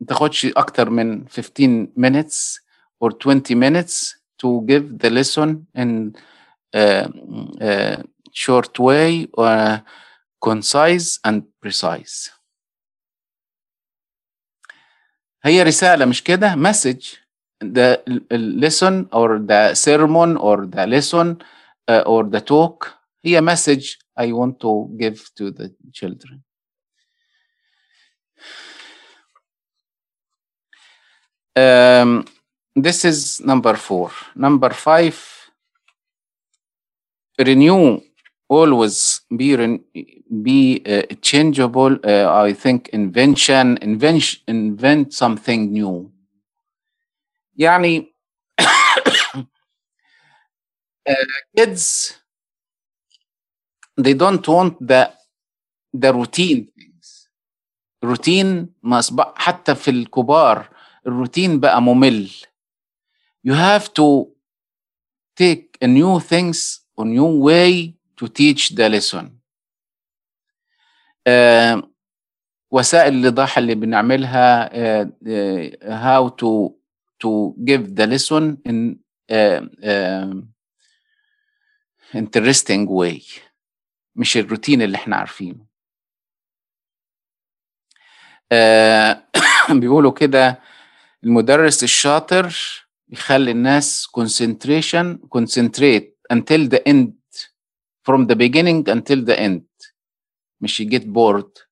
[0.00, 2.60] ما تاخدش أكتر من 15 minutes
[3.04, 6.12] or 20 minutes to give the lesson in
[6.76, 7.08] uh,
[7.60, 8.02] uh,
[8.32, 9.82] short way or
[10.40, 12.30] concise and precise
[15.44, 17.16] هي رسالة مش كده message
[17.60, 21.40] the lesson or the sermon or the lesson
[21.88, 22.94] uh, or the talk
[23.24, 26.42] هي message I want to give to the children
[31.58, 32.24] Um,
[32.76, 34.12] this is number four.
[34.36, 35.18] Number five,
[37.36, 38.00] renew
[38.48, 39.80] always be re-
[40.42, 41.98] be uh, changeable.
[42.04, 46.12] Uh, I think invention, invent invent something new.
[47.58, 48.12] يعني
[51.08, 51.24] uh,
[51.56, 52.14] kids
[54.00, 55.10] they don't want the
[55.92, 57.28] the routine things.
[58.04, 60.68] routine ما أصبح حتى في الكبار
[61.06, 62.30] الروتين بقى ممل
[63.48, 64.26] you have to
[65.40, 69.26] take a new things a new way to teach the lesson
[71.28, 71.82] uh,
[72.70, 76.77] وسائل الإيضاح اللي بنعملها uh, uh, how to
[77.22, 78.96] to give the lesson in
[79.30, 79.60] uh,
[79.92, 80.34] uh,
[82.14, 83.22] interesting way
[84.16, 85.66] مش الروتين اللي إحنا عارفينه
[88.54, 89.16] uh,
[89.72, 90.60] بيقولوا كده
[91.24, 92.54] المدرس الشاطر
[93.08, 97.12] يخلي الناس concentration concentrate until the end
[98.08, 99.62] from the beginning until the end
[100.60, 101.62] مش يجيت bored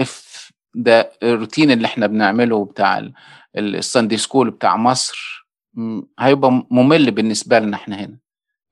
[0.00, 0.29] if
[0.74, 3.10] ده الروتين اللي إحنا بنعمله بتاع
[3.56, 5.46] الساندي سكول بتاع مصر
[6.18, 8.18] هيبقى ممل بالنسبة لنا إحنا هنا.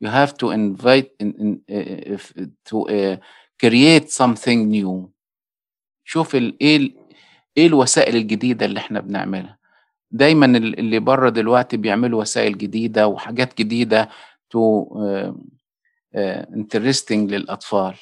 [0.05, 3.17] You have to invite in, in, uh, to uh,
[3.63, 5.09] create something new.
[6.05, 6.93] شوف إيه
[7.57, 9.59] إيه الوسائل الجديدة اللي إحنا بنعملها.
[10.11, 14.09] دايما اللي بره دلوقتي بيعملوا وسائل جديدة وحاجات جديدة
[14.51, 15.33] تو uh,
[16.17, 17.95] uh, interesting للأطفال.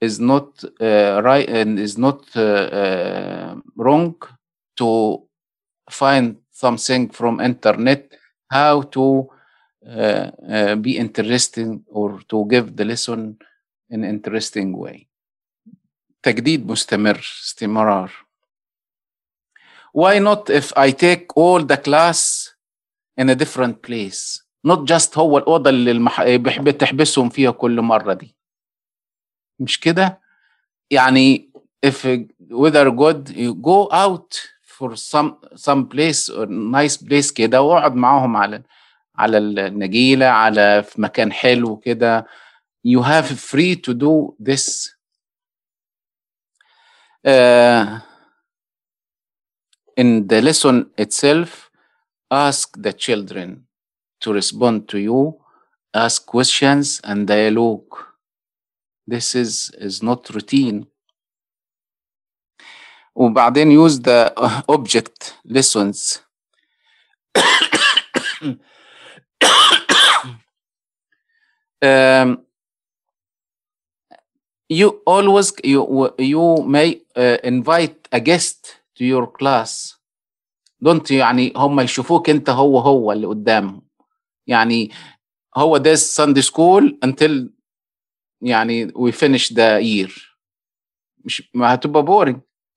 [0.00, 0.48] is not
[0.80, 2.42] uh, right and is not uh,
[2.82, 4.14] uh, wrong
[4.76, 4.88] to
[5.90, 8.02] find something from internet
[8.50, 9.28] how to
[9.88, 13.36] uh, uh, be interesting or to give the lesson
[13.90, 15.08] in interesting way
[16.22, 18.10] تجديد مستمر استمرار
[19.94, 22.52] why not if I take all the class
[23.16, 26.22] in a different place not just هو الأوضة اللي المح...
[26.38, 28.36] بتحبسهم فيها كل مرة دي
[29.61, 30.21] مش كده
[30.91, 31.51] يعني
[31.85, 32.07] if
[32.51, 34.35] weather good you go out
[34.77, 38.63] for some some place or nice place كده واقعد معاهم على
[39.15, 42.27] على النجيلة على في مكان حلو كده
[42.87, 44.95] you have free to do this
[47.27, 47.99] uh,
[49.97, 51.69] in the lesson itself
[52.31, 53.49] ask the children
[54.21, 55.19] to respond to you
[55.93, 57.89] ask questions and dialogue
[59.10, 60.84] this is is not routine
[63.14, 64.32] وبعدين use the
[64.68, 66.18] object lessons
[71.82, 72.42] um,
[74.68, 79.94] you always you you may uh, invite a guest to your class
[80.84, 83.82] don't يعني هم يشوفوك انت هو هو اللي قدامهم
[84.46, 84.90] يعني
[85.56, 87.48] هو ده Sunday school until
[88.41, 90.11] يعني we finish the year.
[91.25, 92.35] مش ما هتبقى boring.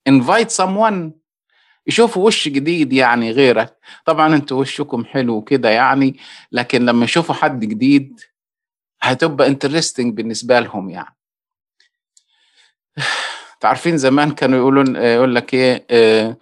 [0.09, 1.11] Invite someone.
[1.87, 3.77] يشوفوا وش جديد يعني غيرك.
[4.05, 6.19] طبعا أنتوا وشكم حلو كده يعني
[6.51, 8.19] لكن لما يشوفوا حد جديد
[9.01, 11.15] هتبقى انترستنج بالنسبة لهم يعني.
[13.59, 16.37] تعرفين زمان كانوا يقولون يقول لك إيه آه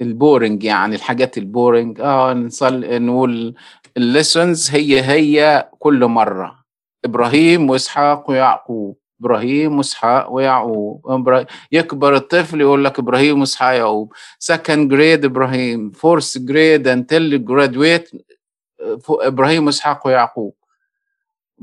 [0.00, 3.54] البورنج يعني الحاجات البورنج آه نصل نقول
[3.96, 6.63] الليسونز هي هي كل مرة.
[7.04, 8.98] إبراهيم وإسحاق ويعقوب.
[9.20, 11.46] إبراهيم وإسحاق ويعقوب.
[11.72, 15.90] يكبر الطفل يقول لك إبراهيم وإسحاق يعقوب سكند جريد إبراهيم.
[15.90, 18.10] فورث جريد انتل جرادويت
[19.10, 20.54] إبراهيم وإسحاق ويعقوب.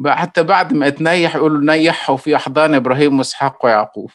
[0.05, 4.11] حتى بعد ما تنيح يقولوا نيحوا في أحضان إبراهيم وإسحاق ويعقوب.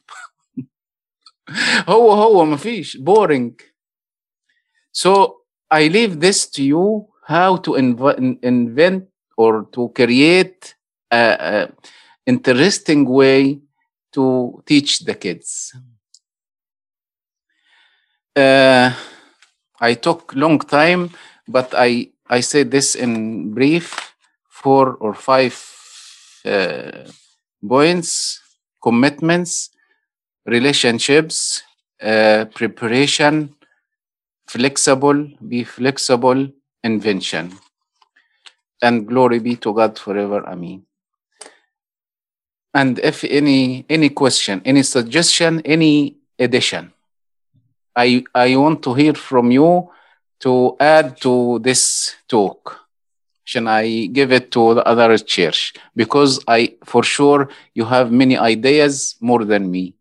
[1.89, 2.97] هو هو ما فيش.
[2.97, 3.61] بورنج
[4.93, 5.37] so
[5.71, 9.05] I leave this to you how to invent
[9.37, 10.76] or to create
[11.11, 11.69] a,
[12.27, 13.61] interesting way
[14.13, 15.75] to teach the kids.
[18.35, 18.93] Uh,
[19.81, 21.11] I took long time,
[21.49, 24.15] but I I say this in brief,
[24.49, 25.55] four or five
[26.45, 27.05] uh,
[27.67, 28.41] points:
[28.83, 29.71] commitments,
[30.45, 31.63] relationships,
[32.03, 33.55] uh, preparation,
[34.47, 36.49] flexible, be flexible,
[36.83, 37.53] invention.
[38.83, 40.45] And glory be to God forever.
[40.47, 40.85] Amen
[42.74, 46.94] And if any any question, any suggestion, any addition,
[47.96, 49.90] I I want to hear from you
[50.40, 52.80] to add to this talk.
[53.44, 55.74] Should I give it to the other church?
[55.96, 59.94] Because I for sure you have many ideas more than me.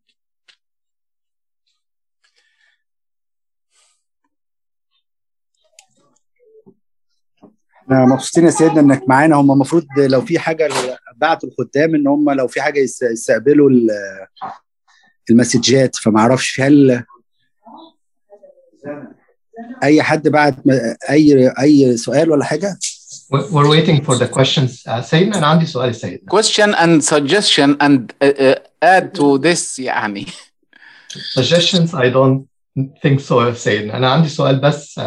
[7.90, 10.68] احنا مبسوطين يا سيدنا انك معانا هم المفروض لو في حاجه
[11.15, 13.69] بعتوا الخدام إن هم لو في حاجة يستقبلوا
[15.29, 17.03] المسجات فما أعرفش هل
[19.83, 20.55] أي حد بعت
[21.09, 22.77] أي أي سؤال ولا حاجة
[23.31, 24.83] We're waiting for the questions.
[24.87, 26.29] Uh, سيدنا أنا عندي سؤال سيدنا.
[26.29, 30.25] Question and suggestion and uh, uh, add to this يعني.
[31.33, 32.45] Suggestions I don't
[33.01, 33.97] think so سيدنا.
[33.97, 35.03] أنا عندي سؤال بس uh,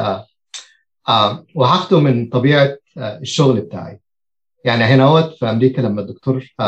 [1.09, 4.01] uh, وهاخده من طبيعة uh, الشغل بتاعي.
[4.65, 6.65] يعني هنا هوت في أمريكا لما الدكتور uh,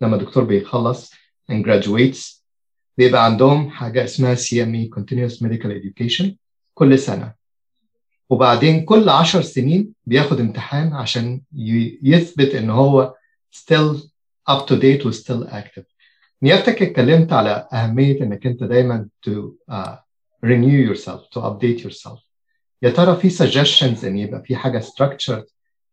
[0.00, 1.12] لما الدكتور بيخلص
[1.52, 2.42] and graduates
[2.98, 6.26] بيبقى عندهم حاجة اسمها CME Continuous Medical Education
[6.74, 7.34] كل سنة.
[8.30, 11.42] وبعدين كل عشر سنين بياخد امتحان عشان
[12.02, 13.14] يثبت إن هو
[13.56, 13.96] still
[14.50, 15.84] up to date و still active
[16.42, 19.32] نيابتك اتكلمت على أهمية إنك أنت دايما to
[19.72, 19.96] uh,
[20.46, 22.18] renew yourself to update yourself
[22.82, 25.44] يا ترى في suggestions إن يبقى في حاجة structured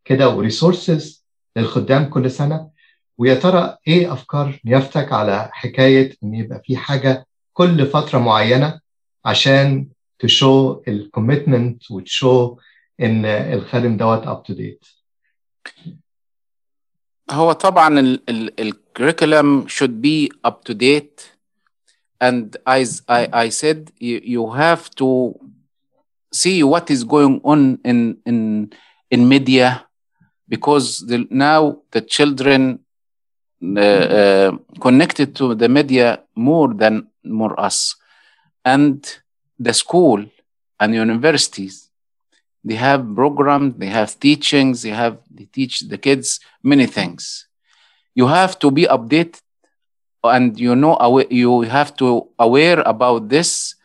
[0.04, 1.24] كده وريسورسز
[1.56, 2.70] للخدام كل سنة.
[3.18, 8.80] ويا ترى إيه أفكار نيافتك على حكاية إن يبقى في حاجة كل فترة معينة
[9.24, 9.88] عشان
[10.18, 12.56] تشو الكوميتمنت وتشو
[13.00, 14.84] إن الخادم دوت اب تو ديت
[17.30, 18.18] هو طبعا
[18.58, 21.30] الكريكولم should be up to date.
[22.20, 25.38] And as I, I said you, you have to
[26.32, 28.70] see what is going on in in
[29.10, 29.86] in media
[30.50, 32.80] because the, now the children
[33.62, 37.96] uh, uh, connected to the media more than more us.
[38.64, 38.98] And
[39.58, 40.24] the school
[40.80, 41.88] and universities
[42.64, 47.46] they have programs they have teachings they have they teach the kids many things.
[48.14, 49.40] You have to be updated
[50.24, 50.96] and you know
[51.30, 53.76] you have to aware about this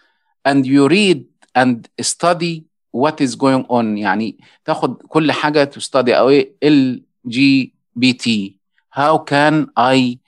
[0.44, 6.13] and you read and study what is going on يعني تاخد كل حاجة to study
[6.13, 8.55] away LGBT
[8.91, 10.19] how can I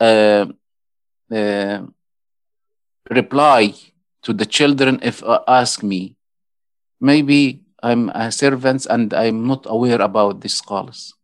[0.00, 0.46] uh,
[1.32, 1.78] uh,
[3.10, 3.74] reply
[4.22, 6.14] to the children if uh, ask me
[7.00, 11.14] maybe i'm a servant and i'm not aware about this calls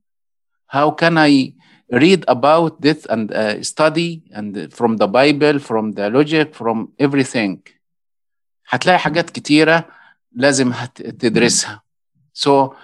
[0.67, 1.53] how can i
[1.93, 7.61] read about this and uh, study and from the bible from the logic from everything
[8.69, 9.89] هتلاقي حاجات كتيرة
[10.33, 11.83] لازم تدرسها
[12.33, 12.75] so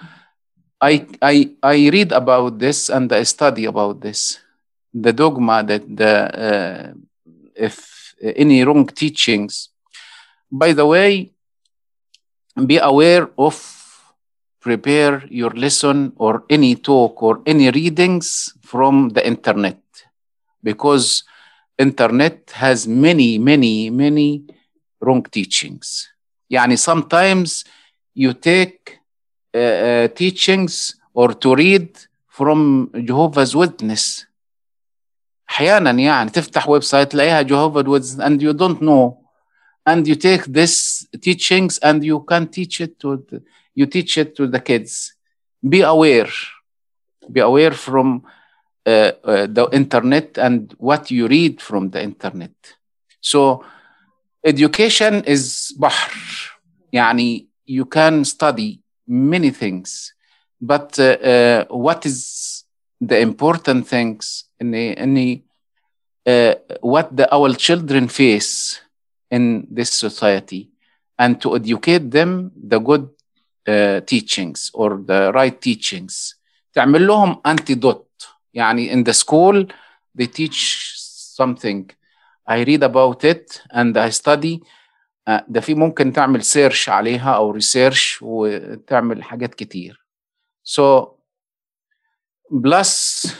[0.83, 4.39] I, I, I read about this and I study about this
[4.93, 6.13] the dogma that the
[6.45, 6.93] uh,
[7.55, 9.69] if any wrong teachings
[10.53, 11.31] by the way,
[12.67, 13.57] be aware of
[14.61, 19.81] prepare your lesson or any talk or any readings from the internet
[20.61, 21.23] because
[21.77, 24.45] internet has many many many
[25.01, 26.07] wrong teachings
[26.49, 27.63] يعني sometimes
[28.15, 28.99] you take
[29.55, 31.89] uh, uh, teachings or to read
[32.27, 34.25] from Jehovah's Witness
[35.49, 39.23] احيانا يعني تفتح ويب سايت تلاقيها Jehovah's Witness and you don't know
[39.85, 43.41] and you take this teachings and you can teach it to the,
[43.75, 45.13] you teach it to the kids
[45.69, 46.31] be aware
[47.31, 48.23] be aware from
[48.85, 52.55] uh, uh, the internet and what you read from the internet
[53.21, 53.63] so
[54.45, 56.13] education is بحر
[56.93, 60.13] يعني you can study many things
[60.61, 62.63] but uh, uh, what is
[63.01, 65.43] the important things in any
[66.25, 68.79] uh, what the, our children face
[69.29, 70.69] in this society
[71.19, 73.09] and to educate them the good
[73.67, 76.35] uh, teachings or the right teachings
[76.73, 79.65] تعمل لهم antidote يعني in the school
[80.15, 80.93] they teach
[81.35, 81.85] something
[82.47, 84.59] I read about it and I study
[85.29, 90.05] uh, ده في ممكن تعمل سيرش عليها او ريسيرش وتعمل حاجات كتير
[90.63, 91.07] so
[92.61, 92.91] plus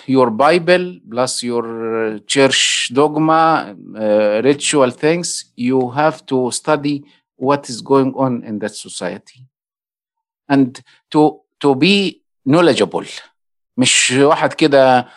[0.08, 7.04] your Bible, plus your church dogma, uh, ritual things, you have to study
[7.36, 9.46] what is going on in that society.
[10.50, 10.82] And
[11.12, 13.06] to to be knowledgeable
[13.78, 15.08] مش واحد كده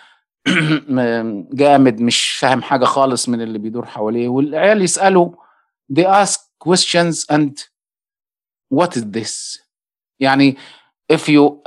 [1.54, 5.32] جامد مش فاهم حاجة خالص من اللي بيدور حواليه والعيال يسألوا
[5.94, 7.52] they ask questions and
[8.74, 9.60] what is this
[10.20, 10.58] يعني
[11.14, 11.62] if you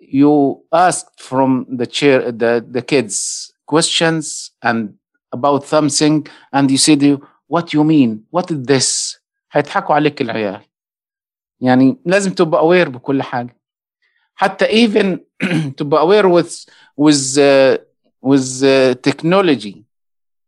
[0.00, 4.94] you asked from the chair the, the kids questions and
[5.32, 7.02] about something and you said
[7.48, 9.18] what you mean what is this
[9.52, 10.60] هيضحكوا عليك العيال
[11.60, 13.56] يعني لازم تبقى aware بكل حاجة
[14.34, 15.18] حتى even
[15.76, 16.66] تبقى aware with
[17.00, 17.78] with uh,
[18.22, 19.76] with uh, technology.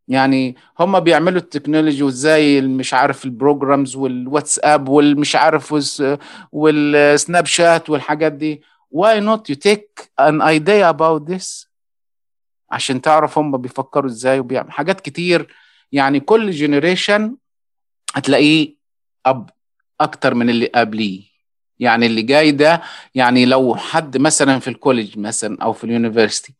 [0.08, 5.74] يعني هم بيعملوا التكنولوجي وازاي مش عارف البروجرامز والواتساب والمش عارف
[6.52, 8.62] والسناب شات والحاجات دي.
[8.94, 11.68] Why not you take an idea about this?
[12.70, 15.54] عشان تعرف هم بيفكروا إزاي وبيعمل حاجات كتير.
[15.92, 17.36] يعني كل جنريشن
[18.14, 18.74] هتلاقيه
[19.26, 19.50] أب
[20.00, 21.22] أكتر من اللي قبليه.
[21.78, 22.82] يعني اللي جاي ده
[23.14, 26.54] يعني لو حد مثلا في الكوليج مثلا أو في اليونيفرسيتي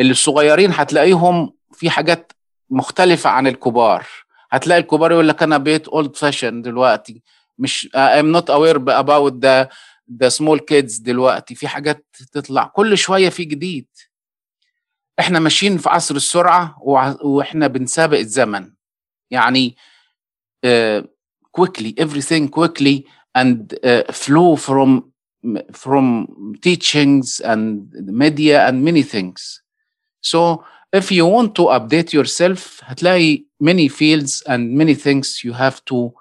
[0.00, 2.32] اللي الصغيرين هتلاقيهم في حاجات
[2.70, 4.06] مختلفة عن الكبار.
[4.50, 7.22] هتلاقي الكبار يقول لك أنا بقيت اولد فاشن دلوقتي.
[7.58, 9.68] مش I'm not aware about the
[10.22, 11.54] the small kids دلوقتي.
[11.54, 12.64] في حاجات تطلع.
[12.64, 13.86] كل شوية في جديد.
[15.18, 16.76] إحنا ماشيين في عصر السرعة
[17.22, 18.72] وإحنا بنسابق الزمن.
[19.30, 19.76] يعني
[20.66, 21.02] uh,
[21.60, 23.04] quickly everything quickly
[23.38, 25.10] and uh, flow from
[25.72, 26.06] from
[26.66, 27.66] teachings and
[28.24, 29.62] media and many things.
[30.21, 30.63] so
[30.95, 36.11] if you want to update yourself هتلاقي many fields and many things you have to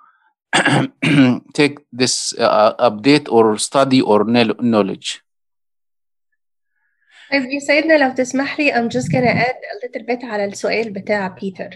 [1.58, 4.24] take this uh, update or study or
[4.60, 5.20] knowledge
[7.32, 10.90] طيب يا سيدنا لو تسمح لي I'm just gonna add a little bit على السؤال
[10.90, 11.70] بتاع بيتر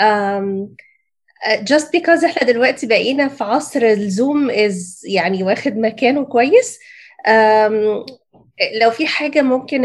[0.00, 0.68] um,
[1.64, 6.78] just because احنا دلوقتي بقينا في عصر الزوم is يعني واخد مكانه كويس
[7.28, 8.04] um,
[8.81, 9.81] لو في حاجة ممكن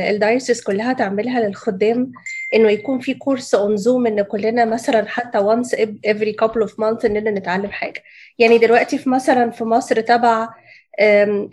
[0.00, 2.12] الدايوسيس كلها تعملها للخدام
[2.54, 7.04] إنه يكون في كورس اون زوم إن كلنا مثلا حتى once every couple of months
[7.04, 8.02] إننا نتعلم حاجة.
[8.38, 10.48] يعني دلوقتي في مثلا في مصر تبع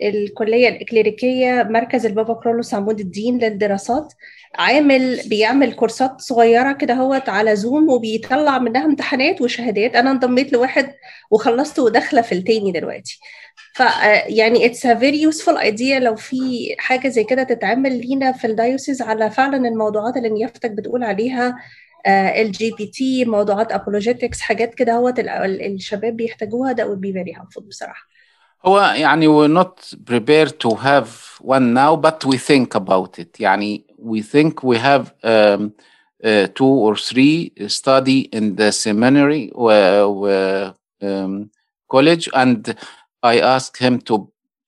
[0.02, 4.12] الكلية الإكليريكية مركز البابا كرولوس عمود الدين للدراسات
[4.54, 9.96] عامل بيعمل كورسات صغيرة كده هوت على زوم وبيطلع منها امتحانات وشهادات.
[9.96, 10.94] أنا انضميت لواحد
[11.30, 13.20] وخلصت وداخلة في التاني دلوقتي.
[13.74, 13.80] ف
[14.26, 19.02] يعني اتس ا فيري يوسفول ايديا لو في حاجة زي كده تتعمل لينا في الدايوسيز
[19.02, 21.58] على فعلا الموضوعات اللي نيافتك بتقول عليها
[22.06, 26.72] ال جي بي تي موضوعات ابولوجيتكس حاجات كده هوت الشباب بيحتاجوها.
[26.72, 28.08] ده would be very helpful بصراحة.
[28.64, 31.08] هو يعني we're not prepared to have
[31.42, 33.40] one now but we think about it.
[33.40, 35.72] يعني we think we have um,
[36.24, 41.50] uh, two or three study in the seminary uh, um,
[41.94, 42.74] college and
[43.34, 44.14] I asked him to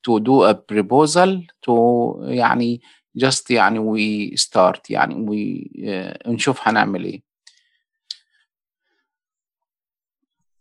[0.06, 1.30] to do a proposal
[1.66, 1.74] to
[2.22, 2.80] يعني
[3.18, 7.22] just يعني we start يعني we uh, نشوف هنعمل إيه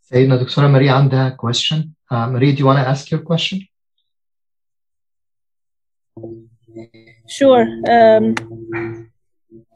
[0.00, 1.78] سيدنا دكتورة ماري عندها question.
[2.12, 3.58] Uh, Marie, do you want to ask your question?
[7.28, 7.64] Sure.
[7.88, 8.34] Um,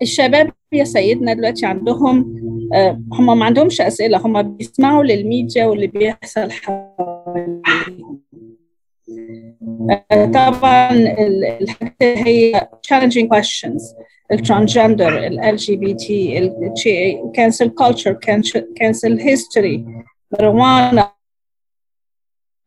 [0.03, 2.54] الشباب يا سيدنا دلوقتي عندهم uh,
[3.13, 8.21] هم ما عندهمش أسئلة هم بيسمعوا للميديا واللي بيحصل حواليهم.
[9.91, 10.91] uh, طبعا
[11.61, 13.95] الحاجات هي challenging questions
[14.33, 16.07] الترانسجندر ال LGBT
[17.37, 18.17] cancel culture
[18.81, 19.81] cancel history
[20.37, 21.05] marijuana.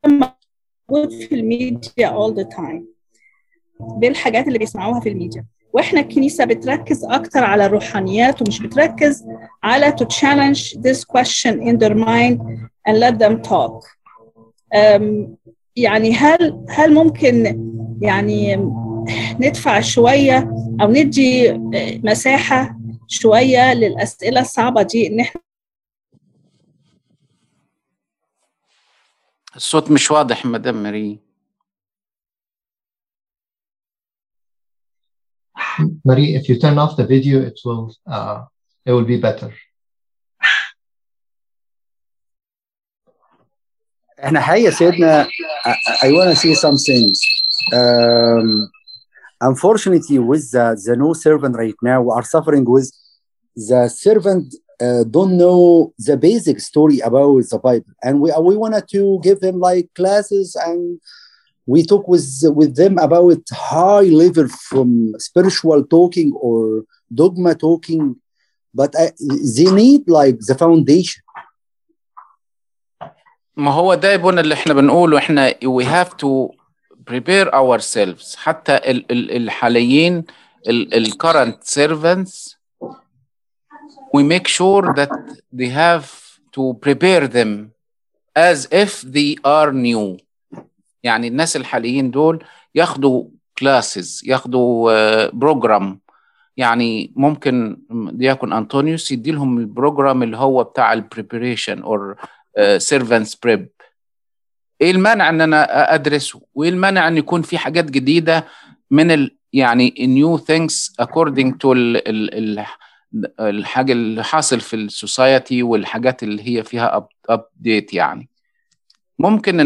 [0.08, 2.84] موجود في الميديا all the time.
[3.80, 5.46] بالحاجات اللي بيسمعوها في الميديا.
[5.78, 9.26] وإحنا الكنيسة بتركز أكتر على الروحانيات ومش بتركز
[9.64, 12.40] على to challenge this question in their mind
[12.88, 13.98] and let them talk.
[15.76, 17.46] يعني هل هل ممكن
[18.02, 18.56] يعني
[19.40, 20.38] ندفع شوية
[20.82, 21.54] أو ندي
[22.04, 25.42] مساحة شوية للأسئلة الصعبة دي إن إحنا
[29.56, 31.27] الصوت مش واضح مدام ماري.
[36.05, 38.45] Marie, if you turn off the video, it will uh,
[38.85, 39.53] it will be better.
[44.25, 45.27] احنا حقيقة سيدنا
[45.65, 47.05] I, I want to say something
[47.75, 48.71] um,
[49.41, 52.89] unfortunately with the, the no servant right now we are suffering with
[53.57, 58.85] the servant uh, don't know the basic story about the Bible and we, we wanted
[58.89, 61.01] to give them like classes and
[61.73, 62.27] we talk with
[62.59, 63.43] with them about
[63.73, 64.89] high level from
[65.29, 66.85] spiritual talking or
[67.21, 68.03] dogma talking
[68.81, 69.07] but I,
[69.57, 71.23] they need like the foundation
[73.57, 76.49] ما هو ده يبون اللي احنا بنقوله احنا we have to
[77.11, 80.25] prepare ourselves حتى ال ال الحاليين
[80.69, 82.57] ال ال current servants
[84.17, 85.11] we make sure that
[85.53, 86.07] they have
[86.57, 87.51] to prepare them
[88.37, 90.17] as if they are new
[91.04, 92.44] يعني الناس الحاليين دول
[92.76, 93.26] ياخدوا
[93.64, 96.00] classes ياخدوا بروجرام
[96.58, 97.78] يعني ممكن
[98.12, 102.16] دياكون انطونيوس يدي لهم البروجرام اللي هو بتاع البريبريشن اور
[102.78, 103.70] سيرفنتس بريب
[104.82, 108.46] إيه المانع إن أنا أدرسه؟ وإيه المانع إن يكون في حاجات جديدة
[108.92, 109.96] من ال يعني
[111.64, 112.66] to ال ال ال
[113.40, 118.30] الحاجة اللي حاصل في السوسايتي والحاجات اللي هي فيها ابديت يعني.
[119.20, 119.58] ممكن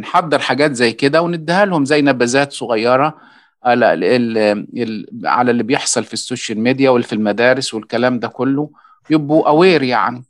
[0.00, 3.18] نحضر حاجات زي كده ونديها لهم زي نبذات صغيرة
[3.64, 3.86] على
[5.24, 8.70] على اللي بيحصل في السوشيال ميديا واللي في المدارس والكلام ده كله
[9.10, 10.24] يبقوا اوير يعني.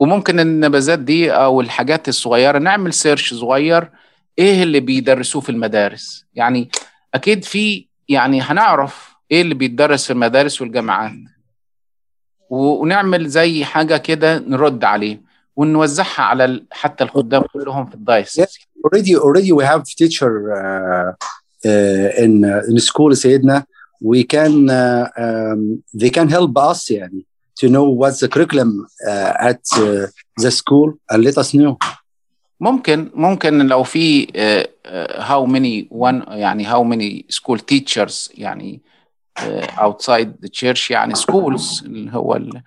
[0.00, 3.90] وممكن النبذات دي أو الحاجات الصغيرة نعمل سيرش صغير
[4.38, 6.70] إيه اللي بيدرسوه في المدارس؟ يعني
[7.14, 11.12] أكيد في يعني هنعرف إيه اللي بيتدرس في المدارس والجامعات.
[12.50, 15.29] ونعمل زي حاجة كده نرد عليه.
[15.56, 21.12] ونوزعها على حتى الخدام كلهم في الدايس already already we have teacher uh,
[21.66, 23.64] uh, in uh, in school سيدنا
[24.04, 27.26] we can uh, um, they can help us يعني
[27.60, 30.06] to know what's the curriculum uh, at uh,
[30.42, 31.76] the school and let us know
[32.60, 38.80] ممكن ممكن لو في uh, uh, how many one يعني how many school teachers يعني
[39.40, 42.62] uh, outside the church يعني schools اللي هو ال...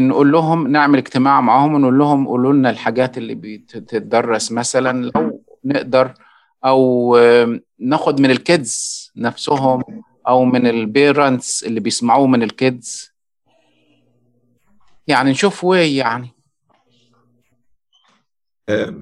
[0.00, 6.14] نقول لهم نعمل اجتماع معاهم ونقول لهم قولوا لنا الحاجات اللي بتدرس مثلا لو نقدر
[6.64, 7.16] أو
[7.78, 9.82] ناخد من الكيدز نفسهم
[10.28, 13.12] أو من البيرنتس اللي بيسمعوه من الكيدز
[15.06, 16.30] يعني نشوف وين يعني.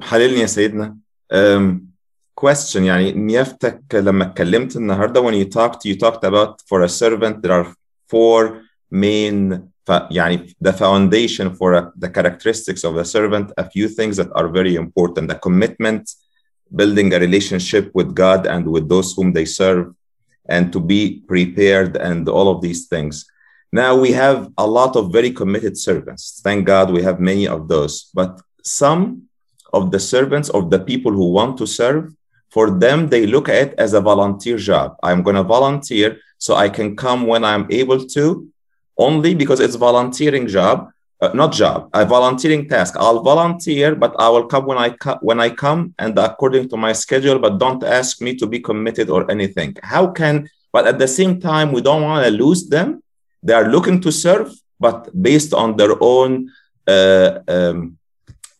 [0.02, 0.96] حللني يا سيدنا.
[2.40, 7.42] question يعني نيافتك لما اتكلمت النهارده when you talked you talked about for a servant
[7.42, 7.66] there are
[8.08, 9.71] four main
[10.11, 14.47] يعني the foundation for a, the characteristics of the servant a few things that are
[14.47, 16.03] very important the commitment
[16.75, 19.93] building a relationship with God and with those whom they serve
[20.49, 23.25] and to be prepared and all of these things
[23.71, 27.67] now we have a lot of very committed servants thank God we have many of
[27.67, 29.27] those but some
[29.73, 32.13] of the servants of the people who want to serve
[32.49, 36.55] for them they look at it as a volunteer job i'm going to volunteer so
[36.55, 38.47] i can come when i'm able to
[38.96, 42.96] only because it's volunteering job uh, not job a volunteering task.
[42.98, 44.90] I'll volunteer but i will come when i
[45.20, 49.08] when i come and according to my schedule but don't ask me to be committed
[49.08, 49.76] or anything.
[49.82, 53.02] How can but at the same time we don't want to lose them.
[53.42, 56.50] They are looking to serve but based on their own
[56.88, 57.98] uh, um,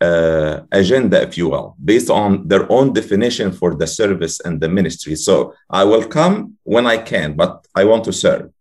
[0.01, 4.69] uh, agenda if you will based on their own definition for the service and the
[4.69, 5.17] ministry.
[5.17, 8.53] So i will come when i can but i want to serve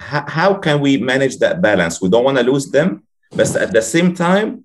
[0.00, 2.00] how can we manage that balance?
[2.00, 4.64] We don't want to lose them, but at the same time,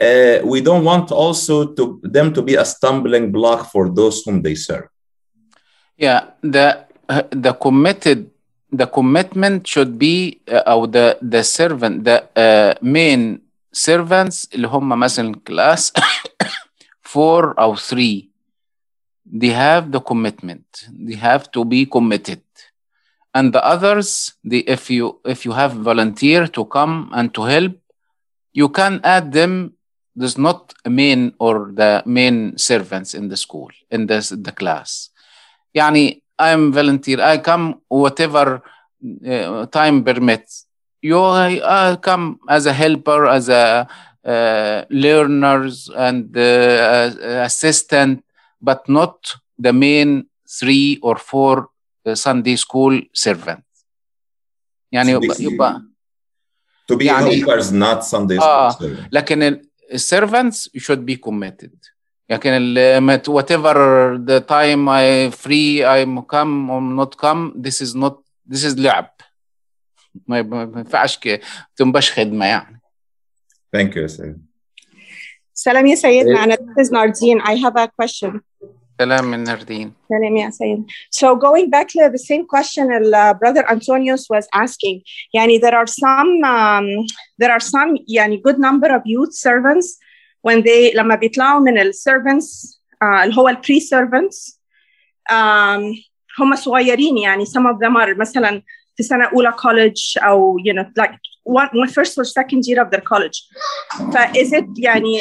[0.00, 4.42] uh, we don't want also to them to be a stumbling block for those whom
[4.42, 4.88] they serve.
[5.96, 8.30] Yeah, the uh, the committed
[8.70, 13.40] the commitment should be uh, or the the servant the main
[13.72, 15.92] servants اللي هم مثلا class
[17.02, 18.28] 4 or 3
[19.26, 22.40] they have the commitment they have to be committed
[23.34, 27.74] and the others the if you if you have volunteer to come and to help
[28.52, 29.74] you can add them
[30.16, 35.10] there's not a main or the main servants in the school in this the class
[35.74, 38.62] يعني I'm volunteer I come whatever
[39.26, 40.66] uh, time permits
[41.02, 43.88] you uh, come as a helper as a
[44.24, 47.10] uh, learners and uh,
[47.44, 48.24] assistant
[48.60, 51.68] but not the main three or four
[52.13, 53.85] Sunday school servants
[54.91, 55.81] يعني يبقى, يبقى
[56.91, 58.71] to be يعني- helpers not Sunday school آه.
[58.71, 59.07] servants.
[59.11, 61.89] لكن ال- السيرفنتس should be committed
[62.29, 63.75] لكن ال whatever
[64.27, 68.15] the time I free I come or not come this is not
[68.53, 69.09] this is لعب
[70.27, 71.41] ما ما ينفعش ك-
[71.75, 72.79] تنبش خدمة يعني
[73.77, 74.07] Thank you.
[75.53, 78.41] سلام يا سيدنا أنا this is Nardine I have a question
[79.00, 83.64] سلام من نردين سلام يا سيد so going back to the same question uh, brother
[83.70, 85.02] Antonius was asking
[85.34, 86.86] يعني there are some um,
[87.38, 89.98] there are some يعني good number of youth servants
[90.42, 94.58] when they لما بيطلعوا من ال servants uh, اللي هو ال pre servants
[95.30, 96.08] um,
[96.40, 98.62] هم صغيرين يعني some of them are مثلا
[98.96, 101.14] في سنة أولى college أو you know like
[101.44, 103.48] one, one first or second year of their college
[104.12, 105.20] ف is it يعني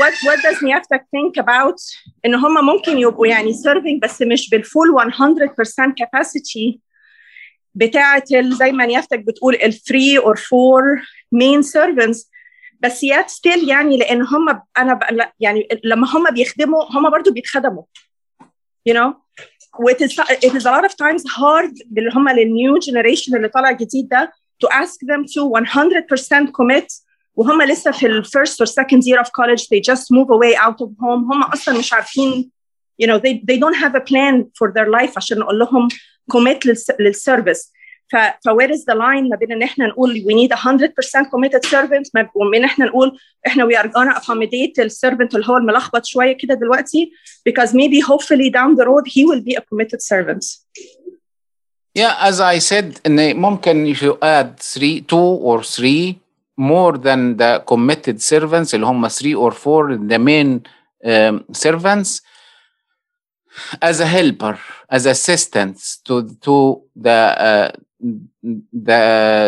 [0.00, 1.78] what, what, does NIAFTC think about
[2.24, 5.14] ان هم ممكن يبقوا يعني serving بس مش بالفول 100%
[6.02, 6.78] capacity
[7.74, 11.02] بتاعه ال- زي ما نيافتك بتقول ال 3 or 4
[11.34, 12.28] main servants
[12.80, 14.98] بس yet still يعني لأن هم أنا
[15.40, 17.82] يعني لما هم بيخدموا هم برضو بيتخدموا
[18.90, 19.12] you know
[19.90, 20.12] it is
[20.46, 24.32] it is a lot of times hard اللي هم للنيو generation اللي طالع جديد ده
[24.64, 27.07] to ask them to 100% commit
[27.38, 30.80] وهم لسه في ال first or second year of college they just move away out
[30.84, 32.50] of home هم أصلا مش عارفين
[33.02, 35.88] you know they, they don't have a plan for their life عشان نقول لهم
[36.34, 37.72] commit للس- للسيرفيس
[38.12, 41.28] ف ف where is the line ما بين ان إحنا نقول we need a 100%
[41.30, 46.32] committed servant ومن إحنا نقول إحنا we are gonna accommodate السيرفنت اللي هو الملخبط شوية
[46.36, 47.10] كده دلوقتي
[47.48, 50.44] because maybe hopefully down the road he will be a committed servant
[51.94, 56.18] Yeah, as I said, ممكن if you add three, two or three
[56.58, 60.60] more than the committed servants اللي هم three or four the main
[61.04, 62.20] um, servants
[63.82, 64.56] as a helper,
[64.96, 66.14] as assistants to
[66.46, 66.56] to
[67.06, 67.70] the uh,
[68.90, 69.02] the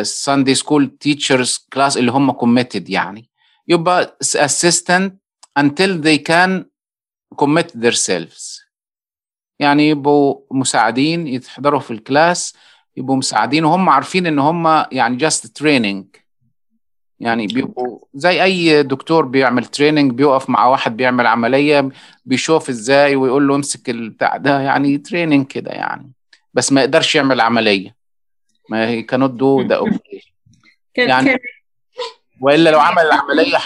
[0.05, 3.31] Sunday school teachers class اللي هم committed يعني
[3.69, 5.13] يبقى assistant
[5.59, 6.65] until they can
[7.43, 8.65] commit themselves
[9.59, 12.55] يعني يبقوا مساعدين يتحضروا في الكلاس
[12.97, 16.20] يبقوا مساعدين وهم عارفين ان هم يعني just training
[17.21, 21.89] يعني بيبقوا زي أي دكتور بيعمل تريننج بيقف مع واحد بيعمل عملية
[22.25, 26.13] بيشوف إزاي ويقول له امسك البتاع ده يعني تريننج كده يعني.
[26.55, 27.95] بس ما يقدرش يعمل عملية.
[28.71, 30.31] ما هي cannot do the operation.
[30.95, 31.37] كان يعني-
[32.41, 33.59] وإلا لو عمل العملية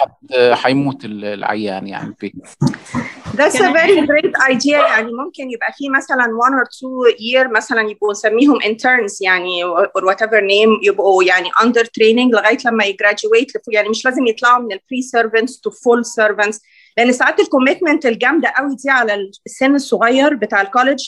[0.66, 2.14] هيموت العيان يعني.
[2.18, 2.32] فيه
[3.36, 4.78] That's a very great idea.
[4.78, 10.02] يعني ممكن يبقى في مثلا one or two year مثلا يبقوا نسميهم interns يعني or
[10.02, 14.78] whatever name يبقوا يعني under training لغاية لما يجراduate يعني مش لازم يطلعوا من ال
[14.78, 16.60] pre servants to full servants.
[16.96, 20.98] لأن ساعات الكوميتمنت الجامدة قوي دي على السن الصغير بتاع الكولج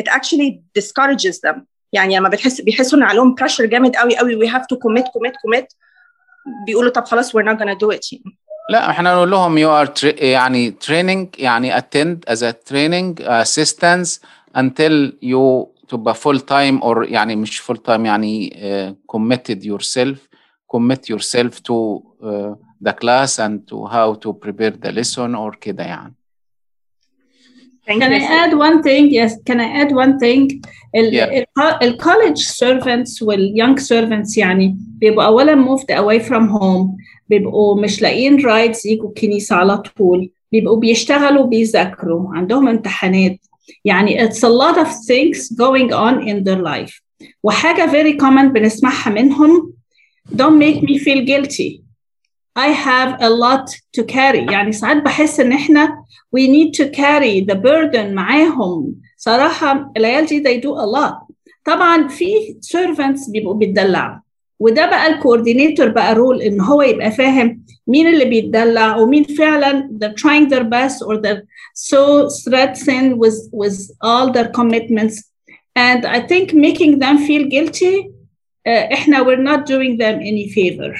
[0.00, 1.58] it actually discourages them.
[1.92, 4.46] يعني لما بتحس بيحسوا إن عليهم pressure جامد قوي قوي.
[4.48, 5.66] We have to commit commit commit.
[6.66, 8.12] بيقولوا طب خلاص we're not gonna do it.
[8.12, 8.38] يعني.
[8.70, 14.20] لا إحنا نقول لهم يو ار يعني تريننج يعني اتند از تريننج اسيستنس
[14.56, 18.56] until you تبقى فول تايم اور يعني مش فول تايم يعني
[19.06, 20.28] كوميتد يور سيلف
[20.66, 22.02] كوميت يور سيلف تو
[22.84, 26.14] ذا كلاس اند تو هاو تو بريبير ذا ليسون اور كده يعني.
[27.86, 28.18] Thank Can you.
[28.18, 29.10] I add one thing?
[29.10, 30.60] Yes, can I add one thing?
[30.96, 31.46] ال Yeah.
[31.58, 36.96] ال الكوليج servants واليونج servants يعني بيبقوا أولا moved away from home
[37.28, 43.38] بيبقوا مش لاقيين رايدز يجوا الكنيسة على طول بيبقوا بيشتغلوا بيذاكروا عندهم امتحانات
[43.84, 47.02] يعني it's a lot of things going on in their life
[47.42, 49.72] وحاجة very common بنسمعها منهم
[50.32, 51.83] don't make me feel guilty
[52.59, 53.67] I have a lot
[53.97, 56.03] to carry يعني ساعات بحس ان احنا
[56.37, 61.33] we need to carry the burden معاهم صراحة العيال دي they do a lot
[61.65, 64.19] طبعا في servants بيبقوا بيتدلعوا
[64.59, 70.21] وده بقى الكوردينيتور بقى رول ان هو يبقى فاهم مين اللي بيتدلع ومين فعلا they're
[70.21, 75.15] trying their best or they're so threatened with with all their commitments
[75.77, 77.95] and I think making them feel guilty
[78.67, 80.93] uh, احنا we're not doing them any favor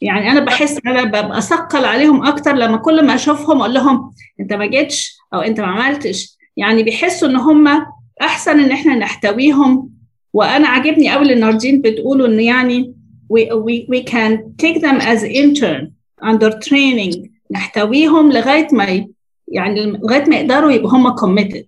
[0.00, 4.14] يعني أنا بحس ان أنا ببقى اثقل عليهم أكتر لما كل ما أشوفهم أقول لهم
[4.40, 6.38] أنت ما جيتش أو أنت ما عملتش.
[6.56, 7.86] يعني بيحسوا إن هم
[8.22, 9.90] أحسن إن إحنا نحتويهم.
[10.32, 12.94] وأنا عاجبني قوي اللي ناردين بتقولوا إن يعني
[13.32, 15.90] we, we, we can take them as intern
[16.22, 17.28] under training.
[17.50, 19.06] نحتويهم لغاية ما
[19.48, 21.64] يعني لغاية ما يقدروا يبقوا هم committed.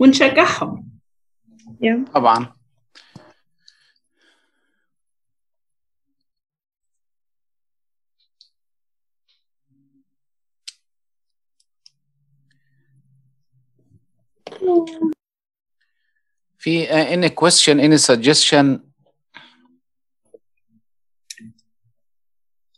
[0.00, 0.88] ونشجعهم.
[2.14, 2.57] طبعا.
[16.58, 18.88] في uh, any question any suggestion?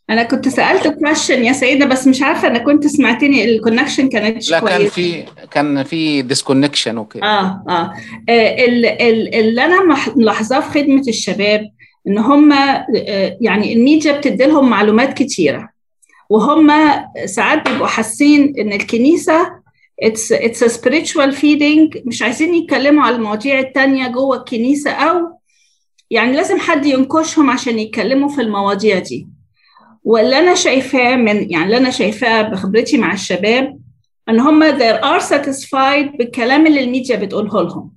[0.09, 4.59] أنا كنت سألت كويشن يا سيدنا بس مش عارفة أنا كنت سمعتني الكونكشن كانت لا
[4.59, 7.93] كان في كان في disconnection وكده آه آه.
[8.29, 9.79] ال- ال- اللي أنا
[10.15, 11.71] ملاحظاه في خدمة الشباب
[12.07, 15.69] إن هم آه، يعني الميديا بتدي لهم معلومات كتيرة.
[16.29, 16.71] وهم
[17.25, 19.60] ساعات بيبقوا حاسين إن الكنيسة
[20.01, 22.01] اتس اتس spiritual feeding.
[22.05, 25.39] مش عايزين يتكلموا على المواضيع التانية جوه الكنيسة أو
[26.09, 29.27] يعني لازم حد ينكشهم عشان يتكلموا في المواضيع دي.
[30.03, 33.79] واللي أنا شايفاه من يعني اللي أنا شايفاه بخبرتي مع الشباب
[34.29, 37.91] إن هم they are satisfied بالكلام اللي الميديا بتقوله لهم.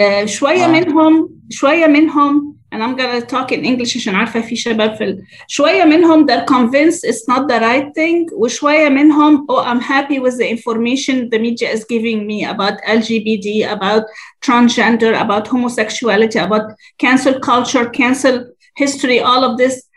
[0.00, 0.68] آه، شوية آه.
[0.68, 5.23] منهم شوية منهم and I'm gonna talk in English عشان عارفه في شباب في ال...
[5.47, 10.37] شويه منهم they're convinced it's not the right thing وشويه منهم oh I'm happy with
[10.37, 14.03] the information the media is giving me about LGBT about
[14.45, 16.65] transgender about homosexuality about
[17.03, 18.35] cancel culture cancel
[18.75, 19.89] history all of this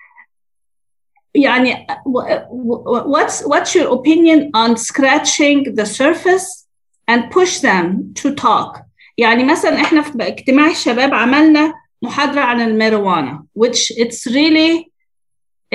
[1.35, 6.67] يعني w- w- what's what's your opinion on scratching the surface
[7.09, 8.83] and push them to talk
[9.19, 14.92] يعني مثلا احنا في اجتماع الشباب عملنا محاضرة عن الماريجوانا which it's really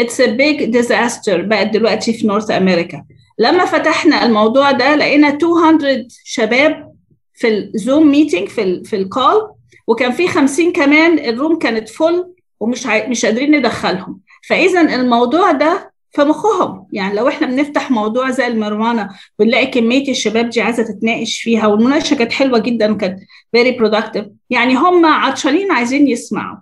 [0.01, 3.05] it's a big disaster بقت دلوقتي في نورث أمريكا
[3.39, 6.93] لما فتحنا الموضوع ده لقينا 200 شباب
[7.35, 9.51] في الزوم ميتنج في في الكول
[9.87, 12.87] وكان في 50 كمان الروم كانت فل ومش.
[12.87, 19.09] مش قادرين ندخلهم فإذا الموضوع ده في مخهم يعني لو إحنا بنفتح موضوع زي المروانة
[19.39, 23.21] بنلاقي كمية الشباب دي عايزة تتناقش فيها والمناقشة كانت حلوة جدا وكانت
[23.57, 24.25] very productive.
[24.51, 26.57] يعني هم عطشانين عايزين يسمعوا.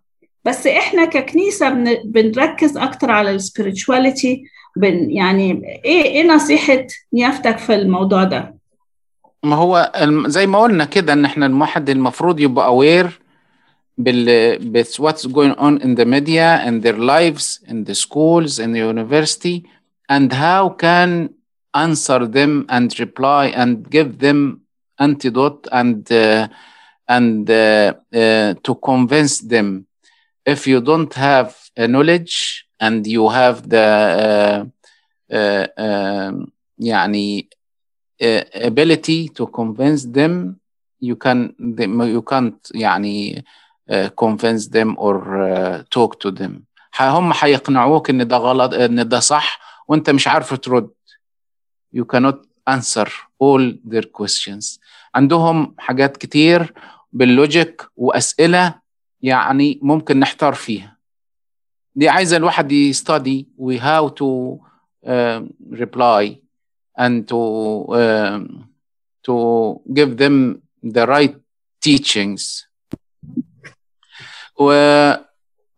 [0.45, 1.97] بس إحنا ككنيسة بن...
[2.05, 4.39] بنركز أكتر على السبirituality
[4.77, 5.11] بن...
[5.11, 8.55] يعني إيه إيه نصيحة نيافتك في الموضوع ده؟
[9.43, 9.93] ما هو
[10.27, 13.24] زي ما قلنا كده إن إحنا الواحد المفروض يبقى aware
[13.98, 18.72] بال بس what's going on in the media and their lives in the schools in
[18.72, 19.66] the university
[20.10, 21.34] and how can
[21.74, 24.62] answer them and reply and give them
[25.00, 26.48] antidote and uh,
[27.08, 29.86] and uh, uh, to convince them
[30.46, 33.88] if you don't have a knowledge and you have the
[34.26, 37.48] uh, uh, um, يعني
[38.22, 40.60] uh, ability to convince them
[41.02, 43.42] you can them, you can't يعني uh,
[43.91, 46.53] convince them or uh, talk to them
[47.01, 49.59] هم هيقنعوك ان ده غلط ان ده صح
[49.89, 50.91] وانت مش عارف ترد
[51.97, 52.37] you cannot
[52.71, 53.09] answer
[53.43, 54.79] all their questions
[55.15, 56.75] عندهم حاجات كتير
[57.13, 58.75] باللوجيك واسئله
[59.23, 60.97] يعني ممكن نحتار فيها
[61.95, 64.59] دي عايزه الواحد يستدي و how to
[65.07, 65.43] uh,
[65.83, 66.37] reply
[66.99, 67.41] and to
[68.01, 68.65] um,
[69.27, 69.35] to
[69.99, 70.37] give them
[70.97, 71.35] the right
[71.87, 72.67] teachings
[74.61, 74.73] و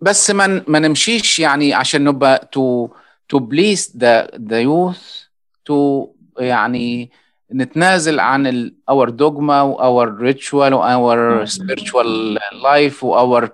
[0.00, 2.88] بس ما ما نمشيش يعني عشان نبقى تو
[3.28, 5.22] تو بليس ذا ذا يوث
[5.64, 6.08] تو
[6.38, 7.10] يعني
[7.54, 13.50] نتنازل عن اور دوجما واور ريتشوال واور سبيرتشوال لايف واور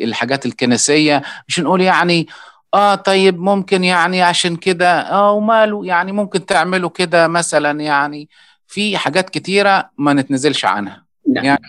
[0.00, 1.22] الحاجات الكنسية.
[1.48, 2.26] مش نقول يعني
[2.74, 8.28] آه طيب ممكن يعني عشان كده آه وماله يعني ممكن تعملوا كده مثلا يعني
[8.66, 11.04] في حاجات كتيرة ما نتنزلش عنها.
[11.34, 11.44] نعم.
[11.44, 11.62] يعني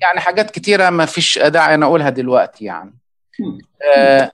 [0.00, 2.98] يعني حاجات كتيرة ما فيش داعي أنا أقولها دلوقتي يعني
[3.96, 4.30] آه،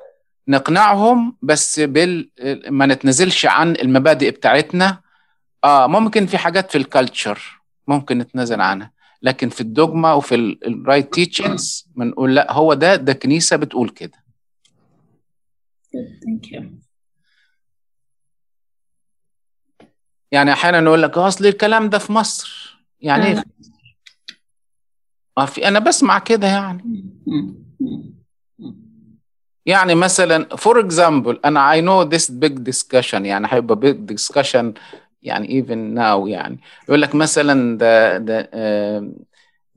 [0.48, 2.30] نقنعهم بس بال
[2.68, 5.00] ما نتنزلش عن المبادئ بتاعتنا
[5.64, 10.34] آه ممكن في حاجات في الكالتشر ممكن نتنازل عنها لكن في الدوجما وفي
[10.66, 14.18] الرايت تيتشنجز بنقول لا هو ده ده كنيسة بتقول كده.
[20.32, 23.44] يعني أحيانا نقول لك "آه، أصل الكلام ده في مصر يعني إيه آه.
[23.60, 23.70] مصر؟
[25.37, 27.05] ما في انا بسمع كده يعني
[29.65, 34.65] يعني مثلا فور اكزامبل انا I know this big discussion يعني هيبقى big discussion
[35.23, 39.25] يعني even now يعني يقول لك مثلا the the um,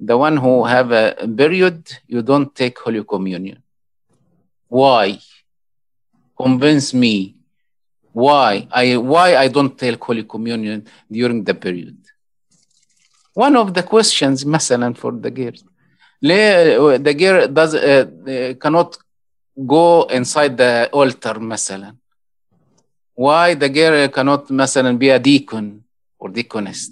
[0.09, 3.59] the one who have a period you don't take holy communion
[4.71, 5.07] why
[6.43, 7.15] convince me
[8.25, 8.53] why
[8.83, 10.79] I why I don't take holy communion
[11.13, 11.99] during the period
[13.40, 15.64] One of the questions مثلا for the girls
[16.22, 18.98] ليه the girl does uh, cannot
[19.60, 21.96] go inside the altar مثلا?
[23.16, 25.84] Why the girl cannot مثلا be a deacon
[26.20, 26.92] or deaconess?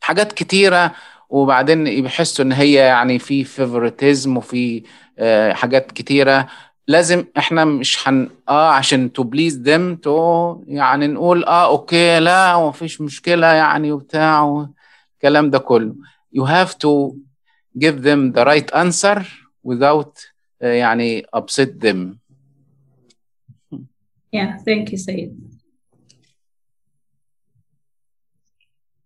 [0.00, 0.92] حاجات كتيرة
[1.30, 4.82] وبعدين بيحسوا إن هي يعني في فيفوريتيزم وفي
[5.18, 6.48] آه، حاجات كتيرة.
[6.88, 12.68] لازم إحنا مش هن آه عشان تو بليز ذم تو يعني نقول آه أوكي لا
[12.68, 14.68] مفيش مشكلة يعني وبتاع
[15.17, 15.95] الكلام ده كله
[16.35, 17.15] you have to
[17.77, 19.21] give them the right answer
[19.63, 20.13] without
[20.61, 22.17] uh, يعني upset them
[24.33, 25.31] Yeah, thank you, Sayed.